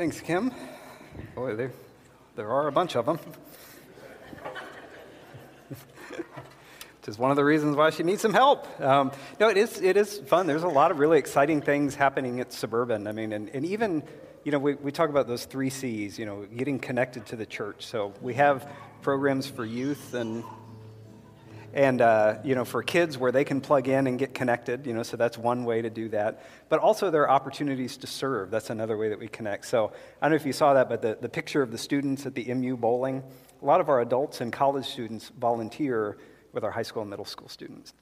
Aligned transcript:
Thanks, 0.00 0.18
Kim. 0.18 0.50
Boy, 1.34 1.56
there, 1.56 1.72
there 2.34 2.48
are 2.48 2.68
a 2.68 2.72
bunch 2.72 2.96
of 2.96 3.04
them. 3.04 3.18
Which 5.68 7.06
is 7.06 7.18
one 7.18 7.30
of 7.30 7.36
the 7.36 7.44
reasons 7.44 7.76
why 7.76 7.90
she 7.90 8.02
needs 8.02 8.22
some 8.22 8.32
help. 8.32 8.80
Um, 8.80 9.12
no, 9.38 9.50
it 9.50 9.58
is, 9.58 9.78
it 9.82 9.98
is 9.98 10.16
fun. 10.20 10.46
There's 10.46 10.62
a 10.62 10.68
lot 10.68 10.90
of 10.90 11.00
really 11.00 11.18
exciting 11.18 11.60
things 11.60 11.94
happening 11.94 12.40
at 12.40 12.50
Suburban. 12.50 13.06
I 13.08 13.12
mean, 13.12 13.34
and, 13.34 13.50
and 13.50 13.66
even, 13.66 14.02
you 14.42 14.52
know, 14.52 14.58
we, 14.58 14.72
we 14.76 14.90
talk 14.90 15.10
about 15.10 15.28
those 15.28 15.44
three 15.44 15.68
C's, 15.68 16.18
you 16.18 16.24
know, 16.24 16.46
getting 16.46 16.78
connected 16.78 17.26
to 17.26 17.36
the 17.36 17.44
church. 17.44 17.84
So 17.84 18.14
we 18.22 18.32
have 18.32 18.66
programs 19.02 19.48
for 19.48 19.66
youth 19.66 20.14
and 20.14 20.44
and 21.72 22.00
uh, 22.00 22.38
you 22.44 22.54
know 22.54 22.64
for 22.64 22.82
kids 22.82 23.16
where 23.18 23.32
they 23.32 23.44
can 23.44 23.60
plug 23.60 23.88
in 23.88 24.06
and 24.06 24.18
get 24.18 24.34
connected 24.34 24.86
you 24.86 24.92
know 24.92 25.02
so 25.02 25.16
that's 25.16 25.38
one 25.38 25.64
way 25.64 25.82
to 25.82 25.90
do 25.90 26.08
that. 26.10 26.44
But 26.68 26.80
also 26.80 27.10
there 27.10 27.22
are 27.22 27.30
opportunities 27.30 27.96
to 27.98 28.06
serve. 28.06 28.50
That's 28.50 28.70
another 28.70 28.96
way 28.96 29.08
that 29.08 29.18
we 29.18 29.28
connect. 29.28 29.66
So 29.66 29.92
i 30.20 30.26
don't 30.26 30.30
know 30.30 30.36
if 30.36 30.46
you 30.46 30.52
saw 30.52 30.74
that 30.74 30.88
but 30.88 31.02
the, 31.02 31.18
the 31.20 31.28
picture 31.28 31.62
of 31.62 31.70
the 31.70 31.78
students 31.78 32.26
at 32.26 32.34
the 32.34 32.52
mu 32.54 32.76
bowling 32.76 33.22
a 33.62 33.64
lot 33.64 33.80
of 33.80 33.88
our 33.88 34.00
adults 34.00 34.40
and 34.40 34.52
college 34.52 34.86
students 34.86 35.30
volunteer 35.38 36.16
with 36.52 36.64
our 36.64 36.70
high 36.70 36.82
school 36.82 37.02
and 37.02 37.10
middle 37.10 37.24
school 37.24 37.48
students. 37.48 37.92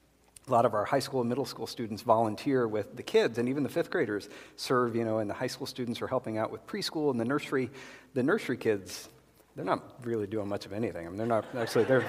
A 0.47 0.51
lot 0.51 0.65
of 0.65 0.73
our 0.73 0.85
high 0.85 0.99
school 0.99 1.19
and 1.19 1.29
middle 1.29 1.45
school 1.45 1.67
students 1.67 2.01
volunteer 2.01 2.67
with 2.67 2.95
the 2.95 3.03
kids 3.03 3.37
and 3.37 3.49
even 3.49 3.61
the 3.61 3.69
fifth 3.69 3.91
graders 3.91 4.29
serve 4.55 4.95
you 4.95 5.03
know 5.03 5.19
and 5.19 5.29
the 5.29 5.33
high 5.33 5.47
school 5.47 5.67
students 5.67 6.01
are 6.01 6.07
helping 6.07 6.37
out 6.37 6.51
with 6.51 6.65
preschool 6.65 7.11
and 7.11 7.19
the 7.19 7.25
nursery 7.25 7.69
the 8.13 8.23
nursery 8.23 8.57
kids 8.57 9.09
they're 9.55 9.65
not 9.65 9.83
really 10.05 10.27
doing 10.27 10.47
much 10.47 10.65
of 10.65 10.73
anything. 10.73 11.05
I 11.05 11.09
mean 11.09 11.17
they're 11.17 11.27
not 11.27 11.45
actually 11.55 11.83
they're 11.83 12.05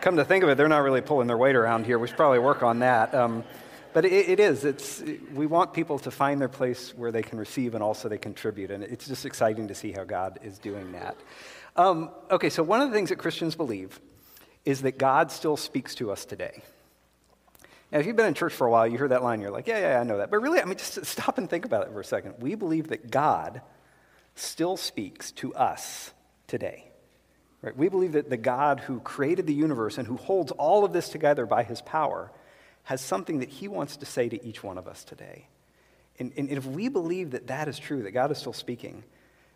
come 0.00 0.16
to 0.16 0.24
think 0.24 0.42
of 0.44 0.50
it, 0.50 0.56
they're 0.56 0.68
not 0.68 0.82
really 0.82 1.00
pulling 1.00 1.26
their 1.26 1.38
weight 1.38 1.56
around 1.56 1.86
here. 1.86 1.98
We 1.98 2.08
should 2.08 2.16
probably 2.16 2.38
work 2.38 2.62
on 2.62 2.80
that. 2.80 3.14
Um, 3.14 3.44
but 3.92 4.04
it, 4.04 4.28
it 4.28 4.40
is. 4.40 4.64
It's, 4.64 5.02
we 5.34 5.46
want 5.46 5.72
people 5.72 5.98
to 6.00 6.10
find 6.10 6.40
their 6.40 6.48
place 6.48 6.94
where 6.96 7.10
they 7.12 7.22
can 7.22 7.38
receive 7.38 7.74
and 7.74 7.82
also 7.82 8.08
they 8.08 8.18
contribute. 8.18 8.70
And 8.70 8.84
it's 8.84 9.08
just 9.08 9.26
exciting 9.26 9.68
to 9.68 9.74
see 9.74 9.92
how 9.92 10.04
God 10.04 10.38
is 10.42 10.58
doing 10.58 10.92
that. 10.92 11.16
Um, 11.76 12.10
okay, 12.30 12.50
so 12.50 12.62
one 12.62 12.80
of 12.80 12.90
the 12.90 12.94
things 12.94 13.08
that 13.08 13.16
Christians 13.16 13.54
believe 13.54 14.00
is 14.64 14.82
that 14.82 14.98
God 14.98 15.30
still 15.30 15.56
speaks 15.56 15.94
to 15.96 16.10
us 16.10 16.24
today. 16.24 16.62
Now, 17.90 17.98
if 17.98 18.06
you've 18.06 18.16
been 18.16 18.26
in 18.26 18.34
church 18.34 18.52
for 18.52 18.66
a 18.66 18.70
while, 18.70 18.86
you 18.86 18.96
hear 18.96 19.08
that 19.08 19.22
line, 19.22 19.40
you're 19.40 19.50
like, 19.50 19.66
yeah, 19.66 19.80
yeah, 19.80 20.00
I 20.00 20.04
know 20.04 20.18
that. 20.18 20.30
But 20.30 20.40
really, 20.42 20.60
I 20.60 20.64
mean, 20.64 20.78
just 20.78 21.04
stop 21.04 21.38
and 21.38 21.50
think 21.50 21.64
about 21.64 21.86
it 21.86 21.92
for 21.92 22.00
a 22.00 22.04
second. 22.04 22.34
We 22.38 22.54
believe 22.54 22.88
that 22.88 23.10
God 23.10 23.62
still 24.36 24.76
speaks 24.76 25.32
to 25.32 25.52
us 25.54 26.12
today. 26.46 26.89
Right? 27.62 27.76
We 27.76 27.88
believe 27.88 28.12
that 28.12 28.30
the 28.30 28.36
God 28.36 28.80
who 28.80 29.00
created 29.00 29.46
the 29.46 29.54
universe 29.54 29.98
and 29.98 30.06
who 30.06 30.16
holds 30.16 30.50
all 30.52 30.84
of 30.84 30.92
this 30.92 31.08
together 31.08 31.44
by 31.46 31.62
his 31.62 31.82
power 31.82 32.30
has 32.84 33.00
something 33.00 33.40
that 33.40 33.50
he 33.50 33.68
wants 33.68 33.98
to 33.98 34.06
say 34.06 34.28
to 34.28 34.44
each 34.44 34.62
one 34.62 34.78
of 34.78 34.88
us 34.88 35.04
today. 35.04 35.46
And, 36.18 36.32
and 36.36 36.50
if 36.50 36.66
we 36.66 36.88
believe 36.88 37.32
that 37.32 37.48
that 37.48 37.68
is 37.68 37.78
true, 37.78 38.02
that 38.02 38.12
God 38.12 38.30
is 38.30 38.38
still 38.38 38.52
speaking, 38.52 39.04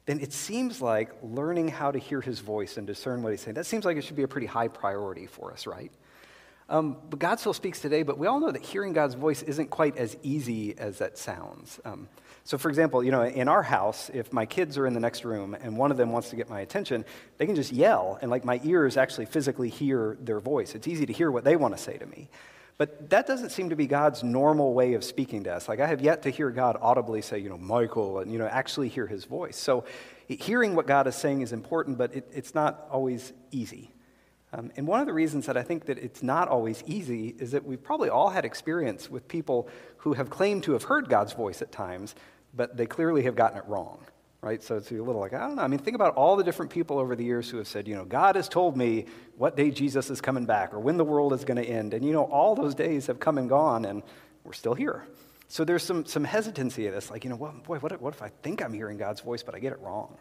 then 0.06 0.20
it 0.20 0.32
seems 0.32 0.82
like 0.82 1.10
learning 1.22 1.68
how 1.68 1.90
to 1.90 1.98
hear 1.98 2.20
his 2.20 2.40
voice 2.40 2.76
and 2.76 2.86
discern 2.86 3.22
what 3.22 3.30
he's 3.30 3.40
saying, 3.40 3.54
that 3.54 3.66
seems 3.66 3.84
like 3.84 3.96
it 3.96 4.04
should 4.04 4.16
be 4.16 4.22
a 4.22 4.28
pretty 4.28 4.46
high 4.46 4.68
priority 4.68 5.26
for 5.26 5.52
us, 5.52 5.66
right? 5.66 5.90
Um, 6.68 6.96
but 7.10 7.18
God 7.18 7.40
still 7.40 7.52
speaks 7.52 7.80
today, 7.80 8.02
but 8.02 8.18
we 8.18 8.26
all 8.26 8.40
know 8.40 8.50
that 8.50 8.62
hearing 8.62 8.92
God's 8.92 9.14
voice 9.14 9.42
isn't 9.42 9.70
quite 9.70 9.96
as 9.96 10.16
easy 10.22 10.76
as 10.78 10.98
that 10.98 11.18
sounds. 11.18 11.80
Um, 11.84 12.08
so, 12.46 12.58
for 12.58 12.68
example, 12.68 13.02
you 13.02 13.10
know, 13.10 13.24
in 13.24 13.48
our 13.48 13.62
house, 13.62 14.10
if 14.12 14.30
my 14.30 14.44
kids 14.44 14.76
are 14.76 14.86
in 14.86 14.92
the 14.92 15.00
next 15.00 15.24
room 15.24 15.56
and 15.58 15.78
one 15.78 15.90
of 15.90 15.96
them 15.96 16.12
wants 16.12 16.28
to 16.28 16.36
get 16.36 16.50
my 16.50 16.60
attention, 16.60 17.06
they 17.38 17.46
can 17.46 17.54
just 17.54 17.72
yell, 17.72 18.18
and 18.20 18.30
like 18.30 18.44
my 18.44 18.60
ears 18.64 18.98
actually 18.98 19.24
physically 19.24 19.70
hear 19.70 20.18
their 20.20 20.40
voice. 20.40 20.74
It's 20.74 20.86
easy 20.86 21.06
to 21.06 21.12
hear 21.12 21.30
what 21.30 21.44
they 21.44 21.56
want 21.56 21.74
to 21.74 21.82
say 21.82 21.96
to 21.96 22.04
me. 22.04 22.28
But 22.76 23.08
that 23.10 23.26
doesn't 23.26 23.50
seem 23.50 23.70
to 23.70 23.76
be 23.76 23.86
God's 23.86 24.22
normal 24.22 24.74
way 24.74 24.92
of 24.92 25.04
speaking 25.04 25.44
to 25.44 25.54
us. 25.54 25.68
Like, 25.68 25.80
I 25.80 25.86
have 25.86 26.02
yet 26.02 26.22
to 26.22 26.30
hear 26.30 26.50
God 26.50 26.76
audibly 26.82 27.22
say, 27.22 27.38
you 27.38 27.48
know, 27.48 27.56
Michael, 27.56 28.18
and, 28.18 28.30
you 28.30 28.38
know, 28.38 28.46
actually 28.46 28.88
hear 28.88 29.06
his 29.06 29.24
voice. 29.24 29.56
So, 29.56 29.84
hearing 30.26 30.74
what 30.74 30.86
God 30.86 31.06
is 31.06 31.14
saying 31.14 31.40
is 31.40 31.52
important, 31.52 31.96
but 31.96 32.14
it, 32.14 32.28
it's 32.32 32.54
not 32.54 32.88
always 32.90 33.32
easy. 33.52 33.94
Um, 34.52 34.70
and 34.76 34.86
one 34.86 35.00
of 35.00 35.06
the 35.06 35.12
reasons 35.12 35.46
that 35.46 35.56
I 35.56 35.62
think 35.62 35.86
that 35.86 35.98
it's 35.98 36.22
not 36.22 36.48
always 36.48 36.84
easy 36.86 37.34
is 37.38 37.52
that 37.52 37.64
we've 37.64 37.82
probably 37.82 38.08
all 38.08 38.30
had 38.30 38.44
experience 38.44 39.10
with 39.10 39.26
people 39.28 39.68
who 39.98 40.12
have 40.12 40.30
claimed 40.30 40.62
to 40.64 40.72
have 40.72 40.84
heard 40.84 41.08
God's 41.08 41.32
voice 41.32 41.60
at 41.60 41.72
times, 41.72 42.14
but 42.54 42.76
they 42.76 42.86
clearly 42.86 43.22
have 43.22 43.36
gotten 43.36 43.58
it 43.58 43.64
wrong, 43.66 43.98
right? 44.40 44.62
So 44.62 44.76
it's 44.76 44.90
a 44.90 44.94
little 44.94 45.20
like, 45.20 45.32
I 45.32 45.40
don't 45.40 45.56
know. 45.56 45.62
I 45.62 45.68
mean, 45.68 45.78
think 45.78 45.94
about 45.94 46.14
all 46.14 46.36
the 46.36 46.44
different 46.44 46.70
people 46.70 46.98
over 46.98 47.16
the 47.16 47.24
years 47.24 47.48
who 47.50 47.58
have 47.58 47.68
said, 47.68 47.88
you 47.88 47.94
know, 47.94 48.04
God 48.04 48.36
has 48.36 48.48
told 48.48 48.76
me 48.76 49.06
what 49.36 49.56
day 49.56 49.70
Jesus 49.70 50.10
is 50.10 50.20
coming 50.20 50.46
back 50.46 50.72
or 50.72 50.80
when 50.80 50.96
the 50.96 51.04
world 51.04 51.32
is 51.32 51.44
going 51.44 51.62
to 51.62 51.68
end. 51.68 51.94
And, 51.94 52.04
you 52.04 52.12
know, 52.12 52.24
all 52.24 52.54
those 52.54 52.74
days 52.74 53.06
have 53.06 53.18
come 53.18 53.38
and 53.38 53.48
gone, 53.48 53.84
and 53.84 54.02
we're 54.44 54.52
still 54.52 54.74
here. 54.74 55.04
So 55.48 55.64
there's 55.64 55.82
some, 55.82 56.04
some 56.06 56.24
hesitancy 56.24 56.86
in 56.86 56.92
this, 56.94 57.10
like, 57.10 57.24
you 57.24 57.30
know, 57.30 57.36
well, 57.36 57.54
boy, 57.66 57.78
what 57.78 57.92
if, 57.92 58.00
what 58.00 58.14
if 58.14 58.22
I 58.22 58.30
think 58.42 58.62
I'm 58.62 58.72
hearing 58.72 58.98
God's 58.98 59.20
voice, 59.20 59.42
but 59.42 59.54
I 59.54 59.58
get 59.58 59.72
it 59.72 59.80
wrong? 59.80 60.16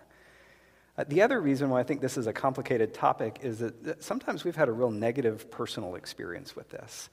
Uh, 0.98 1.06
the 1.08 1.22
other 1.22 1.42
reason 1.42 1.70
why 1.70 1.80
I 1.80 1.84
think 1.84 2.02
this 2.02 2.18
is 2.18 2.28
a 2.28 2.34
complicated 2.34 2.94
topic 2.94 3.40
is 3.42 3.60
that, 3.60 3.84
that 3.84 4.04
sometimes 4.04 4.44
we've 4.44 4.56
had 4.56 4.70
a 4.70 4.72
real 4.72 4.92
negative 4.92 5.50
personal 5.50 5.96
experience 5.96 6.56
with 6.56 6.70
this. 6.70 7.10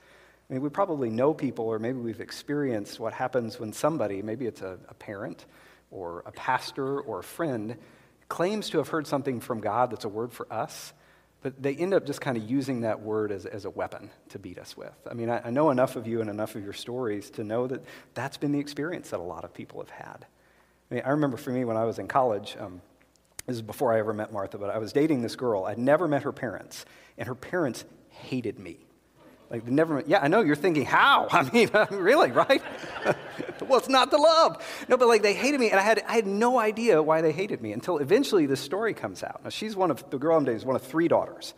I 0.50 0.54
mean, 0.54 0.62
we 0.62 0.68
probably 0.68 1.10
know 1.10 1.32
people, 1.32 1.66
or 1.66 1.78
maybe 1.78 1.98
we've 1.98 2.20
experienced 2.20 2.98
what 2.98 3.12
happens 3.12 3.60
when 3.60 3.72
somebody, 3.72 4.20
maybe 4.20 4.46
it's 4.46 4.62
a, 4.62 4.78
a 4.88 4.94
parent 4.94 5.46
or 5.92 6.24
a 6.26 6.32
pastor 6.32 7.00
or 7.00 7.20
a 7.20 7.22
friend, 7.22 7.76
claims 8.28 8.68
to 8.70 8.78
have 8.78 8.88
heard 8.88 9.06
something 9.06 9.38
from 9.40 9.60
God 9.60 9.92
that's 9.92 10.04
a 10.04 10.08
word 10.08 10.32
for 10.32 10.52
us, 10.52 10.92
but 11.42 11.62
they 11.62 11.76
end 11.76 11.94
up 11.94 12.04
just 12.04 12.20
kind 12.20 12.36
of 12.36 12.50
using 12.50 12.80
that 12.80 13.00
word 13.00 13.30
as, 13.30 13.46
as 13.46 13.64
a 13.64 13.70
weapon 13.70 14.10
to 14.30 14.40
beat 14.40 14.58
us 14.58 14.76
with. 14.76 14.92
I 15.08 15.14
mean, 15.14 15.30
I, 15.30 15.40
I, 15.46 15.50
know 15.50 15.70
enough 15.70 15.94
of 15.94 16.08
you 16.08 16.20
and 16.20 16.28
enough 16.28 16.56
of 16.56 16.64
your 16.64 16.72
stories 16.72 17.30
to 17.30 17.44
know 17.44 17.68
that 17.68 17.84
that's 18.14 18.36
been 18.36 18.50
the 18.50 18.58
experience 18.58 19.10
that 19.10 19.20
a 19.20 19.22
lot 19.22 19.44
of 19.44 19.54
people 19.54 19.80
have 19.80 19.90
had. 19.90 20.26
I 20.90 20.94
mean, 20.94 21.02
I 21.06 21.10
remember 21.10 21.36
for 21.36 21.50
me 21.50 21.64
when 21.64 21.76
I 21.76 21.84
was 21.84 22.00
in 22.00 22.08
college, 22.08 22.56
um, 22.58 22.82
this 23.46 23.54
is 23.54 23.62
before 23.62 23.92
I 23.92 24.00
ever 24.00 24.12
met 24.12 24.32
Martha, 24.32 24.58
but 24.58 24.70
I 24.70 24.78
was 24.78 24.92
dating 24.92 25.22
this 25.22 25.36
girl. 25.36 25.64
I'd 25.64 25.78
never 25.78 26.08
met 26.08 26.24
her 26.24 26.32
parents, 26.32 26.84
and 27.16 27.28
her 27.28 27.36
parents 27.36 27.84
hated 28.10 28.58
me. 28.58 28.78
Like 29.50 29.66
never, 29.66 30.02
yeah, 30.06 30.20
I 30.22 30.28
know 30.28 30.42
you're 30.42 30.56
thinking, 30.56 30.84
how? 30.84 31.26
I 31.32 31.50
mean, 31.50 31.70
really, 31.90 32.30
right? 32.30 32.62
well, 33.60 33.78
it's 33.78 33.88
not 33.88 34.10
the 34.10 34.16
love. 34.16 34.64
No, 34.88 34.96
but 34.96 35.08
like 35.08 35.22
they 35.22 35.34
hated 35.34 35.60
me, 35.60 35.70
and 35.70 35.78
I 35.78 35.82
had, 35.82 36.02
I 36.06 36.14
had 36.14 36.26
no 36.26 36.58
idea 36.58 37.02
why 37.02 37.20
they 37.20 37.32
hated 37.32 37.60
me 37.60 37.72
until 37.72 37.98
eventually 37.98 38.46
this 38.46 38.60
story 38.60 38.94
comes 38.94 39.22
out. 39.22 39.42
Now, 39.42 39.50
she's 39.50 39.74
one 39.74 39.90
of, 39.90 40.08
the 40.10 40.18
girl 40.18 40.36
I'm 40.36 40.44
dating 40.44 40.58
is 40.58 40.64
one 40.64 40.76
of 40.76 40.82
three 40.82 41.08
daughters. 41.08 41.54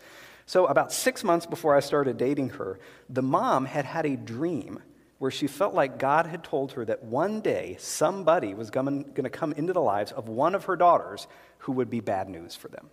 So, 0.47 0.66
about 0.66 0.92
six 0.92 1.22
months 1.22 1.47
before 1.47 1.76
I 1.76 1.80
started 1.80 2.16
dating 2.16 2.50
her, 2.50 2.80
the 3.08 3.22
mom 3.22 3.66
had 3.66 3.84
had 3.84 4.06
a 4.06 4.16
dream 4.16 4.80
where 5.19 5.30
she 5.30 5.47
felt 5.47 5.72
like 5.72 5.98
God 5.98 6.26
had 6.26 6.42
told 6.42 6.72
her 6.72 6.84
that 6.84 7.04
one 7.04 7.42
day 7.42 7.76
somebody 7.78 8.54
was 8.54 8.70
going 8.70 9.04
to 9.14 9.30
come 9.30 9.53
into 9.53 9.72
the 9.72 9.80
lives 9.80 10.10
of 10.10 10.28
one 10.28 10.56
of 10.56 10.64
her 10.64 10.74
daughters 10.74 11.28
who 11.59 11.72
would 11.72 11.88
be 11.88 12.00
bad 12.00 12.28
news 12.28 12.56
for 12.56 12.66
them. 12.66 12.91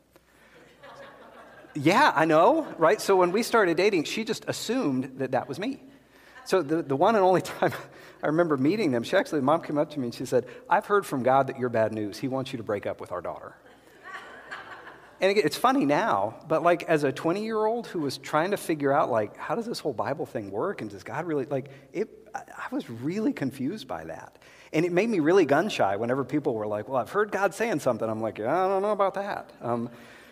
Yeah, 1.75 2.11
I 2.15 2.25
know, 2.25 2.67
right? 2.77 2.99
So 2.99 3.15
when 3.15 3.31
we 3.31 3.43
started 3.43 3.77
dating, 3.77 4.05
she 4.05 4.23
just 4.23 4.45
assumed 4.47 5.19
that 5.19 5.31
that 5.31 5.47
was 5.47 5.59
me. 5.59 5.83
So 6.45 6.63
the, 6.63 6.81
the 6.81 6.95
one 6.95 7.15
and 7.15 7.23
only 7.23 7.41
time 7.59 7.73
I 8.23 8.27
remember 8.27 8.57
meeting 8.57 8.91
them, 8.91 9.03
she 9.03 9.15
actually, 9.15 9.41
mom 9.41 9.61
came 9.61 9.77
up 9.77 9.91
to 9.91 9.99
me 9.99 10.07
and 10.07 10.13
she 10.13 10.25
said, 10.25 10.45
I've 10.69 10.85
heard 10.85 11.05
from 11.05 11.23
God 11.23 11.47
that 11.47 11.59
you're 11.59 11.69
bad 11.69 11.93
news. 11.93 12.17
He 12.17 12.27
wants 12.27 12.51
you 12.51 12.57
to 12.57 12.63
break 12.63 12.85
up 12.85 12.99
with 12.99 13.11
our 13.11 13.21
daughter. 13.21 13.53
And 15.21 15.37
it's 15.37 15.57
funny 15.57 15.83
now, 15.83 16.35
but 16.47 16.63
like 16.63 16.83
as 16.83 17.03
a 17.03 17.11
20 17.11 17.43
year 17.43 17.65
old 17.65 17.87
who 17.87 17.99
was 17.99 18.17
trying 18.17 18.51
to 18.51 18.57
figure 18.57 18.93
out, 18.93 19.11
like, 19.11 19.35
how 19.35 19.53
does 19.53 19.65
this 19.65 19.79
whole 19.79 19.91
Bible 19.91 20.25
thing 20.25 20.49
work? 20.49 20.81
And 20.81 20.89
does 20.89 21.03
God 21.03 21.25
really, 21.25 21.43
like, 21.43 21.69
it, 21.91 22.07
I 22.33 22.67
was 22.71 22.89
really 22.89 23.33
confused 23.33 23.85
by 23.85 24.05
that. 24.05 24.37
And 24.71 24.85
it 24.85 24.93
made 24.93 25.09
me 25.09 25.19
really 25.19 25.43
gun 25.43 25.67
shy 25.67 25.97
whenever 25.97 26.23
people 26.23 26.53
were 26.53 26.67
like, 26.67 26.87
well, 26.87 27.01
I've 27.01 27.09
heard 27.09 27.31
God 27.31 27.53
saying 27.53 27.81
something. 27.81 28.09
I'm 28.09 28.21
like, 28.21 28.39
I 28.39 28.67
don't 28.67 28.81
know 28.81 28.91
about 28.91 29.15
that. 29.15 29.51
Um, 29.61 29.89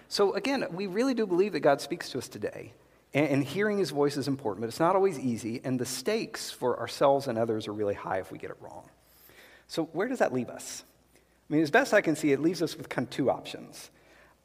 so, 0.09 0.33
again, 0.33 0.65
we 0.71 0.87
really 0.87 1.13
do 1.13 1.27
believe 1.27 1.53
that 1.53 1.59
God 1.59 1.81
speaks 1.81 2.09
to 2.11 2.17
us 2.17 2.27
today. 2.27 2.73
And, 3.13 3.43
hearing 3.43 3.79
his 3.79 3.89
voice 3.89 4.15
is 4.15 4.27
important, 4.27 4.61
but 4.61 4.67
it's 4.67 4.79
not 4.79 4.95
always 4.95 5.17
easy. 5.17 5.61
And 5.63 5.79
the 5.79 5.85
stakes 5.85 6.51
for 6.51 6.79
ourselves 6.79 7.27
and 7.27 7.37
others 7.37 7.67
are 7.67 7.73
really 7.73 7.95
high 7.95 8.19
if 8.19 8.31
we 8.31 8.37
get 8.37 8.51
it 8.51 8.57
wrong. 8.61 8.89
So, 9.67 9.85
where 9.85 10.07
does 10.07 10.19
that 10.19 10.33
leave 10.33 10.49
us? 10.49 10.83
I 11.15 11.53
mean, 11.53 11.63
as 11.63 11.71
best 11.71 11.93
I 11.93 12.01
can 12.01 12.15
see, 12.15 12.31
it 12.31 12.41
leaves 12.41 12.61
us 12.61 12.75
with 12.77 12.89
kind 12.89 13.07
of 13.07 13.09
two 13.09 13.31
options. 13.31 13.89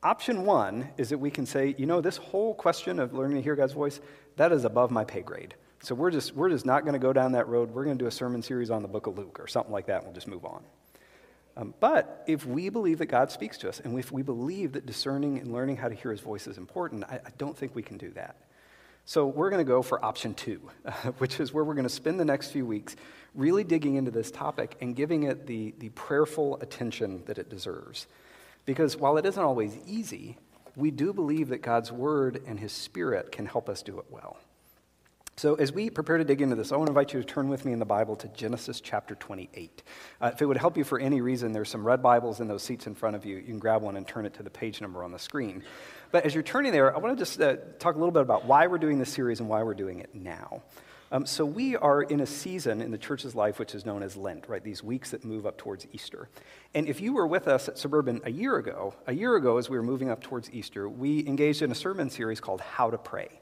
Option 0.02 0.44
one 0.44 0.88
is 0.96 1.10
that 1.10 1.18
we 1.18 1.30
can 1.30 1.44
say, 1.44 1.74
you 1.76 1.86
know, 1.86 2.00
this 2.00 2.16
whole 2.16 2.54
question 2.54 2.98
of 2.98 3.12
learning 3.12 3.36
to 3.36 3.42
hear 3.42 3.56
God's 3.56 3.72
voice, 3.72 4.00
that 4.36 4.52
is 4.52 4.64
above 4.64 4.90
my 4.90 5.04
pay 5.04 5.22
grade. 5.22 5.54
So 5.82 5.94
we're 5.94 6.10
just, 6.10 6.34
we're 6.34 6.48
just 6.48 6.64
not 6.64 6.82
going 6.82 6.94
to 6.94 6.98
go 6.98 7.12
down 7.12 7.32
that 7.32 7.48
road. 7.48 7.70
We're 7.72 7.84
going 7.84 7.98
to 7.98 8.02
do 8.02 8.08
a 8.08 8.12
sermon 8.12 8.42
series 8.42 8.70
on 8.70 8.82
the 8.82 8.88
book 8.88 9.06
of 9.06 9.18
Luke 9.18 9.38
or 9.40 9.48
something 9.48 9.72
like 9.72 9.86
that, 9.86 9.96
and 9.96 10.04
we'll 10.04 10.14
just 10.14 10.28
move 10.28 10.44
on. 10.44 10.62
Um, 11.56 11.74
but 11.80 12.24
if 12.26 12.46
we 12.46 12.68
believe 12.68 12.98
that 12.98 13.06
God 13.06 13.30
speaks 13.30 13.58
to 13.58 13.68
us, 13.68 13.80
and 13.80 13.98
if 13.98 14.10
we 14.10 14.22
believe 14.22 14.72
that 14.72 14.86
discerning 14.86 15.38
and 15.38 15.52
learning 15.52 15.76
how 15.76 15.88
to 15.88 15.94
hear 15.94 16.10
his 16.10 16.20
voice 16.20 16.46
is 16.46 16.56
important, 16.56 17.04
I, 17.04 17.20
I 17.26 17.30
don't 17.38 17.56
think 17.56 17.74
we 17.74 17.82
can 17.82 17.98
do 17.98 18.10
that. 18.10 18.36
So 19.04 19.26
we're 19.26 19.50
going 19.50 19.64
to 19.64 19.68
go 19.68 19.82
for 19.82 20.02
option 20.04 20.32
two, 20.34 20.60
uh, 20.84 20.92
which 21.18 21.40
is 21.40 21.52
where 21.52 21.64
we're 21.64 21.74
going 21.74 21.84
to 21.84 21.90
spend 21.90 22.18
the 22.18 22.24
next 22.24 22.50
few 22.50 22.64
weeks 22.64 22.96
really 23.34 23.64
digging 23.64 23.96
into 23.96 24.10
this 24.10 24.30
topic 24.30 24.76
and 24.80 24.94
giving 24.94 25.24
it 25.24 25.46
the, 25.46 25.74
the 25.78 25.88
prayerful 25.90 26.58
attention 26.60 27.22
that 27.26 27.38
it 27.38 27.50
deserves. 27.50 28.06
Because 28.64 28.96
while 28.96 29.16
it 29.18 29.26
isn't 29.26 29.42
always 29.42 29.76
easy, 29.86 30.38
we 30.76 30.90
do 30.90 31.12
believe 31.12 31.48
that 31.48 31.62
God's 31.62 31.90
word 31.90 32.42
and 32.46 32.58
his 32.58 32.72
spirit 32.72 33.32
can 33.32 33.46
help 33.46 33.68
us 33.68 33.82
do 33.82 33.98
it 33.98 34.06
well. 34.08 34.38
So, 35.36 35.54
as 35.54 35.72
we 35.72 35.88
prepare 35.88 36.18
to 36.18 36.24
dig 36.24 36.42
into 36.42 36.56
this, 36.56 36.72
I 36.72 36.76
want 36.76 36.88
to 36.88 36.90
invite 36.90 37.14
you 37.14 37.20
to 37.20 37.26
turn 37.26 37.48
with 37.48 37.64
me 37.64 37.72
in 37.72 37.78
the 37.78 37.86
Bible 37.86 38.16
to 38.16 38.28
Genesis 38.28 38.82
chapter 38.82 39.14
28. 39.14 39.82
Uh, 40.20 40.30
if 40.32 40.42
it 40.42 40.46
would 40.46 40.58
help 40.58 40.76
you 40.76 40.84
for 40.84 40.98
any 40.98 41.22
reason, 41.22 41.52
there's 41.52 41.70
some 41.70 41.86
red 41.86 42.02
Bibles 42.02 42.40
in 42.40 42.48
those 42.48 42.62
seats 42.62 42.86
in 42.86 42.94
front 42.94 43.16
of 43.16 43.24
you. 43.24 43.36
You 43.36 43.44
can 43.44 43.58
grab 43.58 43.80
one 43.80 43.96
and 43.96 44.06
turn 44.06 44.26
it 44.26 44.34
to 44.34 44.42
the 44.42 44.50
page 44.50 44.82
number 44.82 45.02
on 45.02 45.10
the 45.10 45.18
screen. 45.18 45.62
But 46.10 46.26
as 46.26 46.34
you're 46.34 46.42
turning 46.42 46.70
there, 46.70 46.94
I 46.94 46.98
want 46.98 47.16
to 47.16 47.24
just 47.24 47.40
uh, 47.40 47.56
talk 47.78 47.94
a 47.94 47.98
little 47.98 48.12
bit 48.12 48.20
about 48.20 48.44
why 48.44 48.66
we're 48.66 48.78
doing 48.78 48.98
this 48.98 49.10
series 49.10 49.40
and 49.40 49.48
why 49.48 49.62
we're 49.62 49.72
doing 49.72 50.00
it 50.00 50.14
now. 50.14 50.62
Um, 51.10 51.24
so, 51.24 51.46
we 51.46 51.76
are 51.76 52.02
in 52.02 52.20
a 52.20 52.26
season 52.26 52.82
in 52.82 52.90
the 52.90 52.98
church's 52.98 53.34
life 53.34 53.58
which 53.58 53.74
is 53.74 53.86
known 53.86 54.02
as 54.02 54.16
Lent, 54.18 54.48
right? 54.48 54.62
These 54.62 54.82
weeks 54.84 55.12
that 55.12 55.24
move 55.24 55.46
up 55.46 55.56
towards 55.56 55.86
Easter. 55.92 56.28
And 56.74 56.86
if 56.86 57.00
you 57.00 57.14
were 57.14 57.26
with 57.26 57.48
us 57.48 57.68
at 57.68 57.78
Suburban 57.78 58.20
a 58.24 58.30
year 58.30 58.58
ago, 58.58 58.94
a 59.06 59.14
year 59.14 59.34
ago 59.36 59.56
as 59.56 59.70
we 59.70 59.78
were 59.78 59.82
moving 59.82 60.10
up 60.10 60.22
towards 60.22 60.50
Easter, 60.52 60.88
we 60.88 61.26
engaged 61.26 61.62
in 61.62 61.72
a 61.72 61.74
sermon 61.74 62.10
series 62.10 62.40
called 62.40 62.60
How 62.60 62.90
to 62.90 62.98
Pray. 62.98 63.41